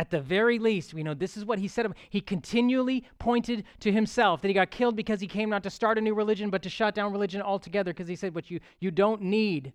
At 0.00 0.08
the 0.08 0.22
very 0.22 0.58
least, 0.58 0.94
we 0.94 1.02
know 1.02 1.12
this 1.12 1.36
is 1.36 1.44
what 1.44 1.58
he 1.58 1.68
said. 1.68 1.86
He 2.08 2.22
continually 2.22 3.04
pointed 3.18 3.64
to 3.80 3.92
himself 3.92 4.40
that 4.40 4.48
he 4.48 4.54
got 4.54 4.70
killed 4.70 4.96
because 4.96 5.20
he 5.20 5.26
came 5.26 5.50
not 5.50 5.62
to 5.64 5.68
start 5.68 5.98
a 5.98 6.00
new 6.00 6.14
religion, 6.14 6.48
but 6.48 6.62
to 6.62 6.70
shut 6.70 6.94
down 6.94 7.12
religion 7.12 7.42
altogether. 7.42 7.92
Because 7.92 8.08
he 8.08 8.16
said, 8.16 8.34
What 8.34 8.50
you, 8.50 8.60
you 8.78 8.90
don't 8.90 9.20
need 9.20 9.74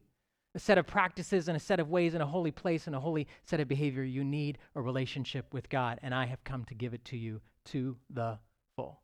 a 0.55 0.59
set 0.59 0.79
of 0.79 0.87
practices 0.87 1.47
and 1.47 1.55
a 1.55 1.59
set 1.59 1.79
of 1.79 1.91
ways 1.91 2.15
and 2.15 2.23
a 2.23 2.25
holy 2.25 2.49
place 2.49 2.87
and 2.87 2.95
a 2.95 2.99
holy 2.99 3.27
set 3.43 3.59
of 3.59 3.67
behavior. 3.67 4.01
You 4.01 4.23
need 4.23 4.57
a 4.73 4.81
relationship 4.81 5.53
with 5.53 5.69
God, 5.69 5.99
and 6.01 6.11
I 6.11 6.25
have 6.25 6.43
come 6.43 6.65
to 6.65 6.73
give 6.73 6.95
it 6.95 7.05
to 7.05 7.17
you 7.17 7.39
to 7.65 7.95
the 8.09 8.39
full. 8.75 9.01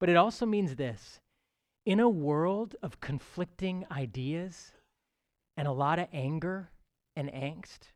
But 0.00 0.08
it 0.08 0.16
also 0.16 0.46
means 0.46 0.74
this 0.74 1.20
in 1.86 2.00
a 2.00 2.08
world 2.08 2.74
of 2.82 3.00
conflicting 3.00 3.86
ideas 3.92 4.72
and 5.56 5.68
a 5.68 5.72
lot 5.72 6.00
of 6.00 6.08
anger 6.12 6.70
and 7.14 7.28
angst, 7.28 7.92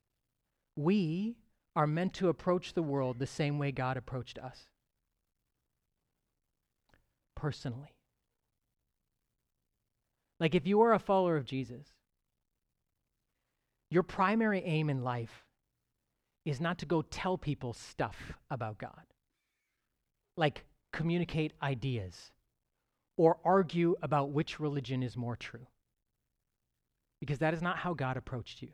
we 0.78 1.36
are 1.74 1.88
meant 1.88 2.14
to 2.14 2.28
approach 2.28 2.72
the 2.72 2.82
world 2.82 3.18
the 3.18 3.26
same 3.26 3.58
way 3.58 3.72
God 3.72 3.96
approached 3.96 4.38
us 4.38 4.68
personally. 7.34 7.96
Like 10.38 10.54
if 10.54 10.68
you 10.68 10.80
are 10.82 10.92
a 10.92 11.00
follower 11.00 11.36
of 11.36 11.44
Jesus, 11.44 11.88
your 13.90 14.04
primary 14.04 14.62
aim 14.64 14.88
in 14.88 15.02
life 15.02 15.44
is 16.44 16.60
not 16.60 16.78
to 16.78 16.86
go 16.86 17.02
tell 17.02 17.36
people 17.36 17.72
stuff 17.72 18.34
about 18.48 18.78
God, 18.78 19.02
like 20.36 20.64
communicate 20.92 21.54
ideas 21.60 22.30
or 23.16 23.38
argue 23.44 23.96
about 24.00 24.30
which 24.30 24.60
religion 24.60 25.02
is 25.02 25.16
more 25.16 25.34
true. 25.34 25.66
Because 27.18 27.38
that 27.40 27.52
is 27.52 27.62
not 27.62 27.78
how 27.78 27.94
God 27.94 28.16
approached 28.16 28.62
you. 28.62 28.68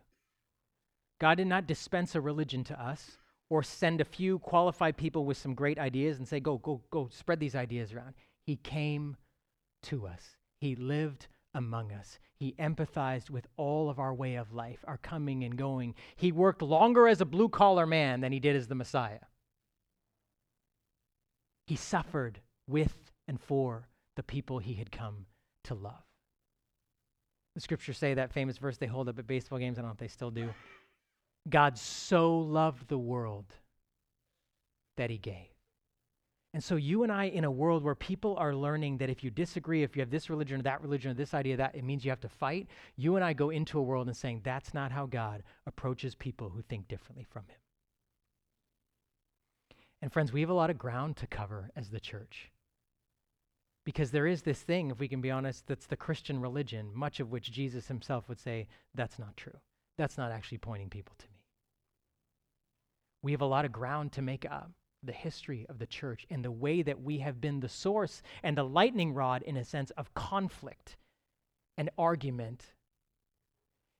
God 1.21 1.37
did 1.37 1.47
not 1.47 1.67
dispense 1.67 2.15
a 2.15 2.21
religion 2.21 2.65
to 2.65 2.83
us 2.83 3.19
or 3.51 3.63
send 3.63 4.01
a 4.01 4.05
few 4.05 4.39
qualified 4.39 4.97
people 4.97 5.25
with 5.25 5.37
some 5.37 5.55
great 5.55 5.79
ideas 5.79 6.19
and 6.19 6.27
say, 6.27 6.41
go, 6.41 6.59
go, 6.59 6.83
go, 6.91 7.09
spread 7.13 7.41
these 7.41 7.55
ideas 7.55 7.93
around. 7.93 8.15
He 8.45 8.57
came 8.57 9.17
to 9.85 10.07
us. 10.07 10.37
He 10.61 10.75
lived 10.75 11.27
among 11.55 11.93
us. 11.93 12.19
He 12.37 12.55
empathized 12.59 13.31
with 13.31 13.47
all 13.57 13.89
of 13.89 13.99
our 13.99 14.13
way 14.13 14.35
of 14.35 14.53
life, 14.53 14.85
our 14.87 14.99
coming 14.99 15.45
and 15.45 15.57
going. 15.57 15.95
He 16.17 16.33
worked 16.33 16.63
longer 16.63 17.07
as 17.07 17.21
a 17.21 17.27
blue 17.27 17.49
collar 17.49 17.87
man 17.87 18.21
than 18.21 18.33
he 18.33 18.41
did 18.41 18.57
as 18.57 18.67
the 18.67 18.75
Messiah. 18.75 19.21
He 21.67 21.77
suffered 21.77 22.41
with 22.67 23.13
and 23.29 23.41
for 23.41 23.89
the 24.17 24.23
people 24.23 24.59
he 24.59 24.75
had 24.75 24.91
come 24.91 25.27
to 25.65 25.75
love. 25.75 26.03
The 27.55 27.61
scriptures 27.61 27.99
say 27.99 28.15
that 28.15 28.33
famous 28.33 28.59
verse 28.59 28.79
they 28.79 28.87
hold 28.87 29.09
up 29.09 29.19
at 29.19 29.27
baseball 29.27 29.59
games. 29.59 29.79
I 29.79 29.83
don't 29.83 29.91
know 29.91 29.93
if 29.93 29.99
they 29.99 30.09
still 30.09 30.31
do. 30.31 30.51
God 31.49 31.79
so 31.79 32.39
loved 32.39 32.89
the 32.89 32.99
world 32.99 33.47
that 34.97 35.11
he 35.11 35.19
gave. 35.19 35.49
And 36.55 36.63
so, 36.63 36.77
you 36.77 37.03
and 37.03 37.11
I, 37.11 37.25
in 37.25 37.43
a 37.43 37.51
world 37.51 37.83
where 37.83 37.97
people 37.97 38.37
are 38.37 38.55
learning 38.55 38.99
that 38.99 39.11
if 39.11 39.25
you 39.25 39.31
disagree, 39.31 39.83
if 39.83 39.97
you 39.97 40.01
have 40.01 40.11
this 40.11 40.31
religion 40.31 40.61
or 40.61 40.63
that 40.63 40.81
religion 40.83 41.11
or 41.11 41.15
this 41.15 41.35
idea, 41.35 41.57
that 41.57 41.75
it 41.75 41.83
means 41.83 42.05
you 42.05 42.13
have 42.13 42.21
to 42.21 42.29
fight, 42.29 42.69
you 42.97 43.17
and 43.17 43.25
I 43.25 43.33
go 43.33 43.51
into 43.51 43.79
a 43.79 43.83
world 43.83 44.07
and 44.07 44.17
saying 44.17 44.43
that's 44.45 44.73
not 44.73 44.93
how 44.93 45.07
God 45.07 45.43
approaches 45.67 46.15
people 46.15 46.51
who 46.51 46.63
think 46.63 46.87
differently 46.87 47.27
from 47.29 47.43
him. 47.49 47.59
And, 50.01 50.13
friends, 50.13 50.33
we 50.33 50.43
have 50.43 50.51
a 50.51 50.55
lot 50.55 50.71
of 50.71 50.79
ground 50.79 51.17
to 51.17 51.27
cover 51.27 51.71
as 51.75 51.91
the 51.91 51.99
church. 51.99 52.53
Because 53.85 54.13
there 54.13 54.27
is 54.27 54.43
this 54.43 54.61
thing, 54.61 54.91
if 54.93 55.01
we 55.01 55.09
can 55.09 55.21
be 55.21 55.33
honest, 55.33 55.67
that's 55.67 55.87
the 55.87 55.97
Christian 55.97 56.41
religion, 56.41 56.93
much 56.95 57.19
of 57.19 57.33
which 57.33 57.51
Jesus 57.51 57.89
himself 57.89 58.29
would 58.29 58.39
say, 58.39 58.69
that's 58.95 59.19
not 59.19 59.37
true. 59.37 59.59
That's 59.99 60.17
not 60.17 60.31
actually 60.31 60.59
pointing 60.59 60.89
people 60.89 61.17
to 61.19 61.27
me. 61.27 61.34
We 63.25 63.33
have 63.33 63.41
a 63.41 63.47
lot 63.47 63.65
of 63.65 63.73
ground 63.73 64.13
to 64.13 64.23
make 64.23 64.45
up 64.45 64.71
the 65.03 65.13
history 65.13 65.65
of 65.71 65.79
the 65.79 65.87
church 65.87 66.27
and 66.29 66.45
the 66.45 66.53
way 66.53 66.83
that 66.83 67.01
we 67.01 67.21
have 67.21 67.41
been 67.41 67.61
the 67.61 67.71
source 67.71 68.21
and 68.43 68.55
the 68.55 68.65
lightning 68.65 69.15
rod, 69.15 69.41
in 69.41 69.57
a 69.57 69.65
sense, 69.65 69.91
of 69.93 70.13
conflict 70.13 70.99
and 71.79 71.89
argument 71.97 72.75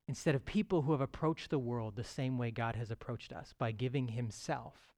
instead 0.07 0.35
of 0.35 0.45
people 0.45 0.83
who 0.83 0.91
have 0.91 1.01
approached 1.01 1.49
the 1.49 1.57
world 1.57 1.95
the 1.95 2.03
same 2.03 2.37
way 2.37 2.51
God 2.51 2.75
has 2.75 2.91
approached 2.91 3.33
us 3.33 3.51
by 3.57 3.71
giving 3.71 4.09
himself 4.09 4.93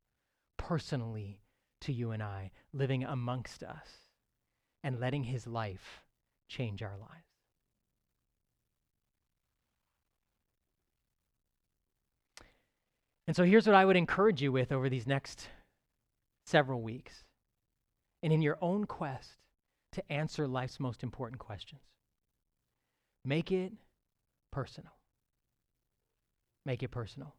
personally 0.57 1.39
to 1.79 1.93
you 1.93 2.11
and 2.11 2.21
I, 2.21 2.51
living 2.73 3.05
amongst 3.05 3.63
us 3.63 4.09
and 4.83 4.99
letting 4.99 5.23
his 5.23 5.47
life 5.47 6.03
change 6.49 6.83
our 6.83 6.97
lives. 6.97 7.26
And 13.27 13.35
so 13.35 13.43
here's 13.43 13.67
what 13.67 13.75
I 13.75 13.85
would 13.85 13.97
encourage 13.97 14.41
you 14.41 14.51
with 14.51 14.71
over 14.71 14.89
these 14.89 15.05
next 15.05 15.49
several 16.45 16.81
weeks 16.81 17.25
and 18.23 18.31
in 18.31 18.41
your 18.41 18.57
own 18.61 18.85
quest 18.85 19.35
to 19.91 20.11
answer 20.11 20.47
life's 20.47 20.79
most 20.79 21.03
important 21.03 21.39
questions. 21.39 21.81
Make 23.25 23.51
it 23.51 23.73
personal. 24.51 24.93
Make 26.65 26.83
it 26.83 26.89
personal. 26.89 27.35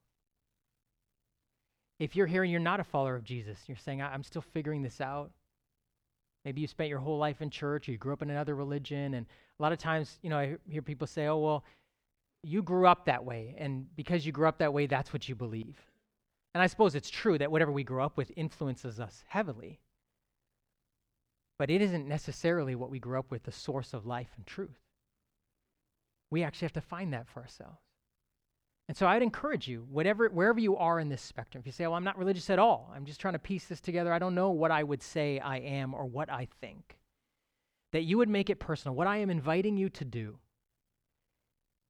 If 1.98 2.14
you're 2.14 2.26
here 2.26 2.42
and 2.42 2.52
you're 2.52 2.60
not 2.60 2.80
a 2.80 2.84
follower 2.84 3.16
of 3.16 3.24
Jesus, 3.24 3.58
you're 3.66 3.76
saying, 3.76 4.02
I'm 4.02 4.22
still 4.22 4.42
figuring 4.42 4.82
this 4.82 5.00
out. 5.00 5.30
Maybe 6.44 6.60
you 6.60 6.66
spent 6.66 6.90
your 6.90 7.00
whole 7.00 7.18
life 7.18 7.42
in 7.42 7.50
church 7.50 7.88
or 7.88 7.92
you 7.92 7.98
grew 7.98 8.12
up 8.12 8.22
in 8.22 8.30
another 8.30 8.54
religion. 8.54 9.14
And 9.14 9.26
a 9.58 9.62
lot 9.62 9.72
of 9.72 9.78
times, 9.78 10.18
you 10.22 10.30
know, 10.30 10.38
I 10.38 10.56
hear 10.68 10.82
people 10.82 11.06
say, 11.06 11.26
oh, 11.26 11.38
well, 11.38 11.64
you 12.42 12.62
grew 12.62 12.86
up 12.86 13.06
that 13.06 13.24
way. 13.24 13.54
And 13.58 13.86
because 13.96 14.24
you 14.24 14.32
grew 14.32 14.48
up 14.48 14.58
that 14.58 14.72
way, 14.72 14.86
that's 14.86 15.12
what 15.12 15.28
you 15.28 15.34
believe. 15.34 15.76
And 16.54 16.62
I 16.62 16.66
suppose 16.66 16.94
it's 16.94 17.10
true 17.10 17.38
that 17.38 17.50
whatever 17.50 17.72
we 17.72 17.84
grow 17.84 18.04
up 18.04 18.16
with 18.16 18.32
influences 18.36 19.00
us 19.00 19.22
heavily. 19.28 19.80
But 21.58 21.70
it 21.70 21.82
isn't 21.82 22.06
necessarily 22.06 22.74
what 22.74 22.90
we 22.90 23.00
grew 23.00 23.18
up 23.18 23.30
with, 23.30 23.42
the 23.42 23.52
source 23.52 23.92
of 23.92 24.06
life 24.06 24.30
and 24.36 24.46
truth. 24.46 24.78
We 26.30 26.42
actually 26.42 26.66
have 26.66 26.72
to 26.74 26.80
find 26.80 27.12
that 27.12 27.28
for 27.28 27.40
ourselves. 27.40 27.80
And 28.86 28.96
so 28.96 29.06
I'd 29.06 29.22
encourage 29.22 29.68
you, 29.68 29.86
whatever, 29.90 30.28
wherever 30.28 30.58
you 30.58 30.76
are 30.76 30.98
in 30.98 31.10
this 31.10 31.20
spectrum, 31.20 31.60
if 31.60 31.66
you 31.66 31.72
say, 31.72 31.86
well, 31.86 31.94
I'm 31.96 32.04
not 32.04 32.16
religious 32.16 32.48
at 32.48 32.58
all, 32.58 32.90
I'm 32.94 33.04
just 33.04 33.20
trying 33.20 33.34
to 33.34 33.38
piece 33.38 33.66
this 33.66 33.82
together, 33.82 34.12
I 34.12 34.18
don't 34.18 34.34
know 34.34 34.50
what 34.50 34.70
I 34.70 34.82
would 34.82 35.02
say 35.02 35.38
I 35.40 35.58
am 35.58 35.92
or 35.92 36.06
what 36.06 36.30
I 36.30 36.48
think, 36.62 36.96
that 37.92 38.04
you 38.04 38.16
would 38.16 38.30
make 38.30 38.48
it 38.48 38.60
personal. 38.60 38.94
What 38.94 39.06
I 39.06 39.18
am 39.18 39.28
inviting 39.28 39.76
you 39.76 39.90
to 39.90 40.06
do 40.06 40.38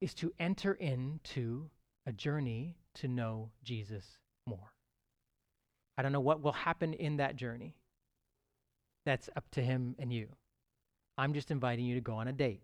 is 0.01 0.13
to 0.15 0.33
enter 0.39 0.73
into 0.73 1.69
a 2.05 2.11
journey 2.11 2.77
to 2.95 3.07
know 3.07 3.51
Jesus 3.63 4.17
more. 4.45 4.73
I 5.97 6.01
don't 6.01 6.11
know 6.11 6.21
what 6.21 6.41
will 6.41 6.53
happen 6.53 6.93
in 6.93 7.17
that 7.17 7.35
journey. 7.35 7.75
That's 9.05 9.29
up 9.35 9.49
to 9.51 9.61
him 9.61 9.95
and 9.99 10.13
you. 10.13 10.29
I'm 11.17 11.33
just 11.33 11.51
inviting 11.51 11.85
you 11.85 11.95
to 11.95 12.01
go 12.01 12.13
on 12.13 12.27
a 12.27 12.33
date 12.33 12.63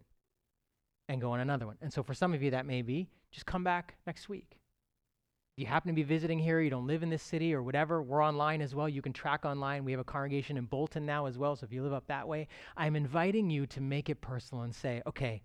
and 1.09 1.21
go 1.21 1.31
on 1.31 1.41
another 1.41 1.65
one. 1.65 1.77
And 1.81 1.91
so 1.91 2.03
for 2.03 2.13
some 2.13 2.33
of 2.33 2.41
you, 2.41 2.51
that 2.51 2.65
may 2.65 2.81
be 2.81 3.09
just 3.31 3.45
come 3.45 3.63
back 3.63 3.95
next 4.07 4.29
week. 4.29 4.57
If 5.57 5.61
you 5.61 5.67
happen 5.67 5.89
to 5.89 5.95
be 5.95 6.03
visiting 6.03 6.39
here, 6.39 6.59
you 6.61 6.69
don't 6.69 6.87
live 6.87 7.03
in 7.03 7.09
this 7.09 7.21
city 7.23 7.53
or 7.53 7.63
whatever, 7.63 8.01
we're 8.01 8.23
online 8.23 8.61
as 8.61 8.75
well. 8.75 8.89
You 8.89 9.01
can 9.01 9.13
track 9.13 9.45
online. 9.45 9.85
We 9.85 9.91
have 9.91 10.01
a 10.01 10.05
congregation 10.05 10.57
in 10.57 10.65
Bolton 10.65 11.05
now 11.05 11.27
as 11.27 11.37
well. 11.37 11.55
So 11.55 11.65
if 11.65 11.71
you 11.71 11.83
live 11.83 11.93
up 11.93 12.07
that 12.07 12.27
way, 12.27 12.47
I'm 12.75 12.95
inviting 12.95 13.49
you 13.49 13.65
to 13.67 13.81
make 13.81 14.09
it 14.09 14.19
personal 14.21 14.63
and 14.63 14.75
say, 14.75 15.01
okay, 15.07 15.41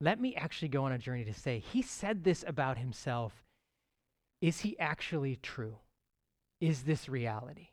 let 0.00 0.20
me 0.20 0.34
actually 0.36 0.68
go 0.68 0.84
on 0.84 0.92
a 0.92 0.98
journey 0.98 1.24
to 1.24 1.34
say, 1.34 1.58
he 1.58 1.82
said 1.82 2.24
this 2.24 2.44
about 2.46 2.78
himself. 2.78 3.44
Is 4.40 4.60
he 4.60 4.78
actually 4.78 5.36
true? 5.42 5.76
Is 6.60 6.82
this 6.82 7.08
reality? 7.08 7.68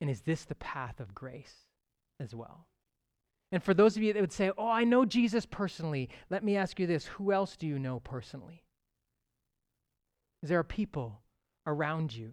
And 0.00 0.08
is 0.08 0.22
this 0.22 0.44
the 0.44 0.54
path 0.54 0.98
of 1.00 1.14
grace 1.14 1.66
as 2.18 2.34
well? 2.34 2.66
And 3.52 3.62
for 3.62 3.74
those 3.74 3.96
of 3.96 4.02
you 4.02 4.14
that 4.14 4.20
would 4.20 4.32
say, 4.32 4.50
Oh, 4.56 4.68
I 4.68 4.84
know 4.84 5.04
Jesus 5.04 5.44
personally, 5.44 6.08
let 6.30 6.42
me 6.42 6.56
ask 6.56 6.80
you 6.80 6.86
this 6.86 7.04
who 7.04 7.32
else 7.32 7.56
do 7.56 7.66
you 7.66 7.78
know 7.78 8.00
personally? 8.00 8.64
Is 10.42 10.48
there 10.48 10.58
a 10.58 10.64
people 10.64 11.20
around 11.66 12.14
you 12.14 12.32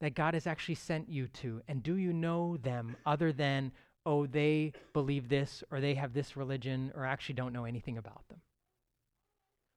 that 0.00 0.14
God 0.14 0.34
has 0.34 0.46
actually 0.46 0.74
sent 0.76 1.08
you 1.08 1.26
to? 1.28 1.62
And 1.66 1.82
do 1.82 1.96
you 1.96 2.12
know 2.12 2.58
them 2.58 2.96
other 3.04 3.32
than, 3.32 3.72
oh, 4.06 4.26
they 4.26 4.72
believe 4.94 5.28
this 5.28 5.62
or 5.70 5.80
they 5.80 5.94
have 5.94 6.14
this 6.14 6.36
religion 6.36 6.92
or 6.94 7.04
actually 7.04 7.34
don't 7.34 7.52
know 7.52 7.66
anything 7.66 7.98
about 7.98 8.26
them? 8.28 8.40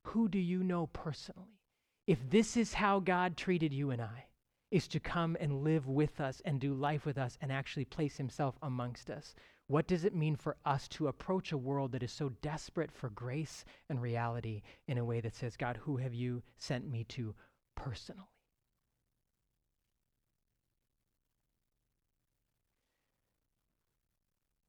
Who 0.08 0.30
do 0.30 0.40
you 0.40 0.64
know 0.64 0.88
personally? 0.88 1.60
If 2.08 2.30
this 2.30 2.56
is 2.56 2.74
how 2.76 3.02
God 3.02 3.36
treated 3.36 3.74
you 3.74 3.92
and 3.92 4.02
I, 4.02 4.28
is 4.72 4.88
to 4.88 5.00
come 5.00 5.36
and 5.40 5.64
live 5.64 5.88
with 5.88 6.22
us 6.22 6.42
and 6.46 6.60
do 6.60 6.74
life 6.76 7.06
with 7.06 7.18
us 7.18 7.38
and 7.42 7.52
actually 7.52 7.86
place 7.86 8.18
himself 8.18 8.56
amongst 8.62 9.10
us, 9.10 9.34
What 9.70 9.86
does 9.86 10.04
it 10.04 10.16
mean 10.16 10.36
for 10.36 10.58
us 10.66 10.88
to 10.90 11.10
approach 11.10 11.52
a 11.52 11.58
world 11.58 11.92
that 11.92 12.02
is 12.02 12.12
so 12.12 12.30
desperate 12.42 12.92
for 12.92 13.12
grace 13.12 13.64
and 13.88 14.02
reality 14.02 14.64
in 14.88 14.98
a 14.98 15.06
way 15.06 15.22
that 15.22 15.36
says, 15.36 15.56
God, 15.56 15.78
who 15.78 15.98
have 15.98 16.12
you 16.12 16.42
sent 16.58 16.90
me 16.90 17.04
to 17.10 17.36
personally? 17.76 18.24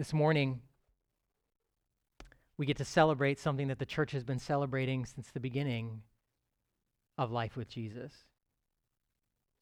This 0.01 0.15
morning, 0.15 0.63
we 2.57 2.65
get 2.65 2.79
to 2.79 2.87
celebrate 2.87 3.39
something 3.39 3.69
that 3.69 3.79
the 3.79 3.85
church 3.85 4.13
has 4.13 4.25
been 4.25 4.39
celebrating 4.39 5.05
since 5.05 5.29
the 5.29 5.41
beginning 5.41 6.01
of 7.19 7.31
life 7.31 7.55
with 7.55 7.69
Jesus. 7.69 8.25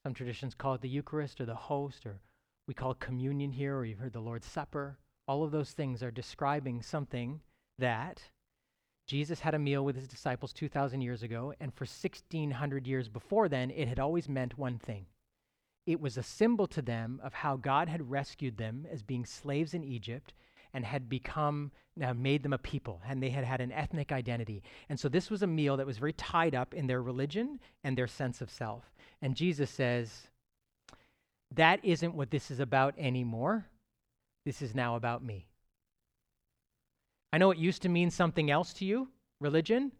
Some 0.01 0.13
traditions 0.13 0.55
call 0.55 0.75
it 0.75 0.81
the 0.81 0.87
Eucharist 0.87 1.41
or 1.41 1.45
the 1.45 1.55
host, 1.55 2.05
or 2.05 2.21
we 2.67 2.73
call 2.73 2.93
communion 2.93 3.51
here, 3.51 3.75
or 3.75 3.83
you've 3.83 3.99
heard 3.99 4.13
the 4.13 4.21
Lord's 4.21 4.47
Supper. 4.47 4.97
All 5.27 5.43
of 5.43 5.51
those 5.51 5.71
things 5.71 6.01
are 6.01 6.09
describing 6.09 6.81
something 6.81 7.41
that 7.77 8.21
Jesus 9.07 9.41
had 9.41 9.55
a 9.55 9.59
meal 9.59 9.83
with 9.83 9.97
his 9.97 10.07
disciples 10.07 10.53
2,000 10.53 11.01
years 11.01 11.21
ago, 11.21 11.53
and 11.59 11.73
for 11.73 11.83
1,600 11.83 12.87
years 12.87 13.09
before 13.09 13.49
then, 13.49 13.71
it 13.71 13.89
had 13.89 13.99
always 13.99 14.29
meant 14.29 14.57
one 14.57 14.79
thing. 14.79 15.05
It 15.89 15.99
was 15.99 16.17
a 16.17 16.23
symbol 16.23 16.67
to 16.67 16.83
them 16.83 17.19
of 17.23 17.33
how 17.33 17.55
God 17.55 17.89
had 17.89 18.11
rescued 18.11 18.57
them 18.57 18.85
as 18.91 19.01
being 19.01 19.25
slaves 19.25 19.73
in 19.73 19.83
Egypt 19.83 20.35
and 20.71 20.85
had 20.85 21.09
become, 21.09 21.71
now 21.97 22.13
made 22.13 22.43
them 22.43 22.53
a 22.53 22.59
people, 22.59 23.01
and 23.07 23.23
they 23.23 23.31
had 23.31 23.43
had 23.43 23.59
an 23.59 23.71
ethnic 23.71 24.11
identity. 24.11 24.61
And 24.87 24.99
so 24.99 25.09
this 25.09 25.31
was 25.31 25.41
a 25.41 25.47
meal 25.47 25.77
that 25.77 25.87
was 25.87 25.97
very 25.97 26.13
tied 26.13 26.53
up 26.53 26.75
in 26.75 26.85
their 26.85 27.01
religion 27.01 27.59
and 27.83 27.97
their 27.97 28.05
sense 28.05 28.39
of 28.39 28.51
self. 28.51 28.83
And 29.23 29.35
Jesus 29.35 29.71
says, 29.71 30.27
that 31.55 31.83
isn't 31.83 32.13
what 32.13 32.29
this 32.29 32.51
is 32.51 32.59
about 32.59 32.93
anymore. 32.99 33.65
This 34.45 34.61
is 34.61 34.75
now 34.75 34.95
about 34.95 35.23
me. 35.23 35.47
I 37.33 37.39
know 37.39 37.49
it 37.49 37.57
used 37.57 37.81
to 37.81 37.89
mean 37.89 38.11
something 38.11 38.51
else 38.51 38.73
to 38.73 38.85
you, 38.85 39.07
religion. 39.39 39.91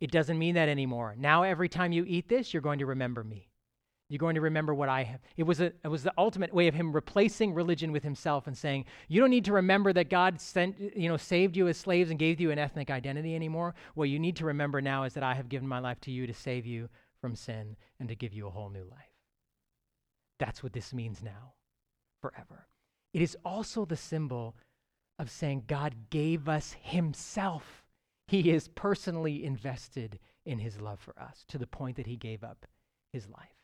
It 0.00 0.10
doesn't 0.10 0.38
mean 0.38 0.54
that 0.54 0.70
anymore. 0.70 1.14
Now, 1.18 1.42
every 1.42 1.68
time 1.68 1.92
you 1.92 2.06
eat 2.06 2.30
this, 2.30 2.54
you're 2.54 2.62
going 2.62 2.78
to 2.78 2.86
remember 2.86 3.22
me. 3.22 3.50
You're 4.08 4.18
going 4.18 4.36
to 4.36 4.40
remember 4.40 4.74
what 4.74 4.88
I 4.88 5.02
have. 5.02 5.20
It 5.36 5.42
was, 5.42 5.60
a, 5.60 5.66
it 5.84 5.88
was 5.88 6.02
the 6.02 6.14
ultimate 6.16 6.54
way 6.54 6.66
of 6.66 6.74
him 6.74 6.94
replacing 6.94 7.52
religion 7.52 7.92
with 7.92 8.02
himself 8.02 8.46
and 8.46 8.56
saying, 8.56 8.86
You 9.06 9.20
don't 9.20 9.30
need 9.30 9.44
to 9.44 9.52
remember 9.52 9.92
that 9.92 10.08
God 10.08 10.40
sent, 10.40 10.78
you 10.96 11.08
know, 11.08 11.18
saved 11.18 11.56
you 11.56 11.68
as 11.68 11.76
slaves 11.76 12.08
and 12.10 12.18
gave 12.18 12.40
you 12.40 12.50
an 12.50 12.58
ethnic 12.58 12.90
identity 12.90 13.34
anymore. 13.34 13.74
What 13.94 14.08
you 14.08 14.18
need 14.18 14.36
to 14.36 14.46
remember 14.46 14.80
now 14.80 15.04
is 15.04 15.12
that 15.14 15.22
I 15.22 15.34
have 15.34 15.50
given 15.50 15.68
my 15.68 15.78
life 15.78 16.00
to 16.02 16.10
you 16.10 16.26
to 16.26 16.32
save 16.32 16.64
you 16.64 16.88
from 17.20 17.34
sin 17.34 17.76
and 18.00 18.08
to 18.08 18.14
give 18.14 18.32
you 18.32 18.46
a 18.46 18.50
whole 18.50 18.70
new 18.70 18.84
life. 18.84 19.12
That's 20.38 20.62
what 20.62 20.72
this 20.72 20.94
means 20.94 21.22
now, 21.22 21.52
forever. 22.22 22.66
It 23.12 23.20
is 23.20 23.36
also 23.44 23.84
the 23.84 23.96
symbol 23.96 24.56
of 25.18 25.30
saying 25.30 25.64
God 25.66 25.94
gave 26.08 26.48
us 26.48 26.76
himself. 26.80 27.84
He 28.26 28.50
is 28.50 28.68
personally 28.68 29.44
invested 29.44 30.18
in 30.46 30.60
his 30.60 30.80
love 30.80 31.00
for 31.00 31.18
us 31.20 31.44
to 31.48 31.58
the 31.58 31.66
point 31.66 31.96
that 31.96 32.06
he 32.06 32.16
gave 32.16 32.42
up 32.42 32.66
his 33.12 33.28
life. 33.28 33.57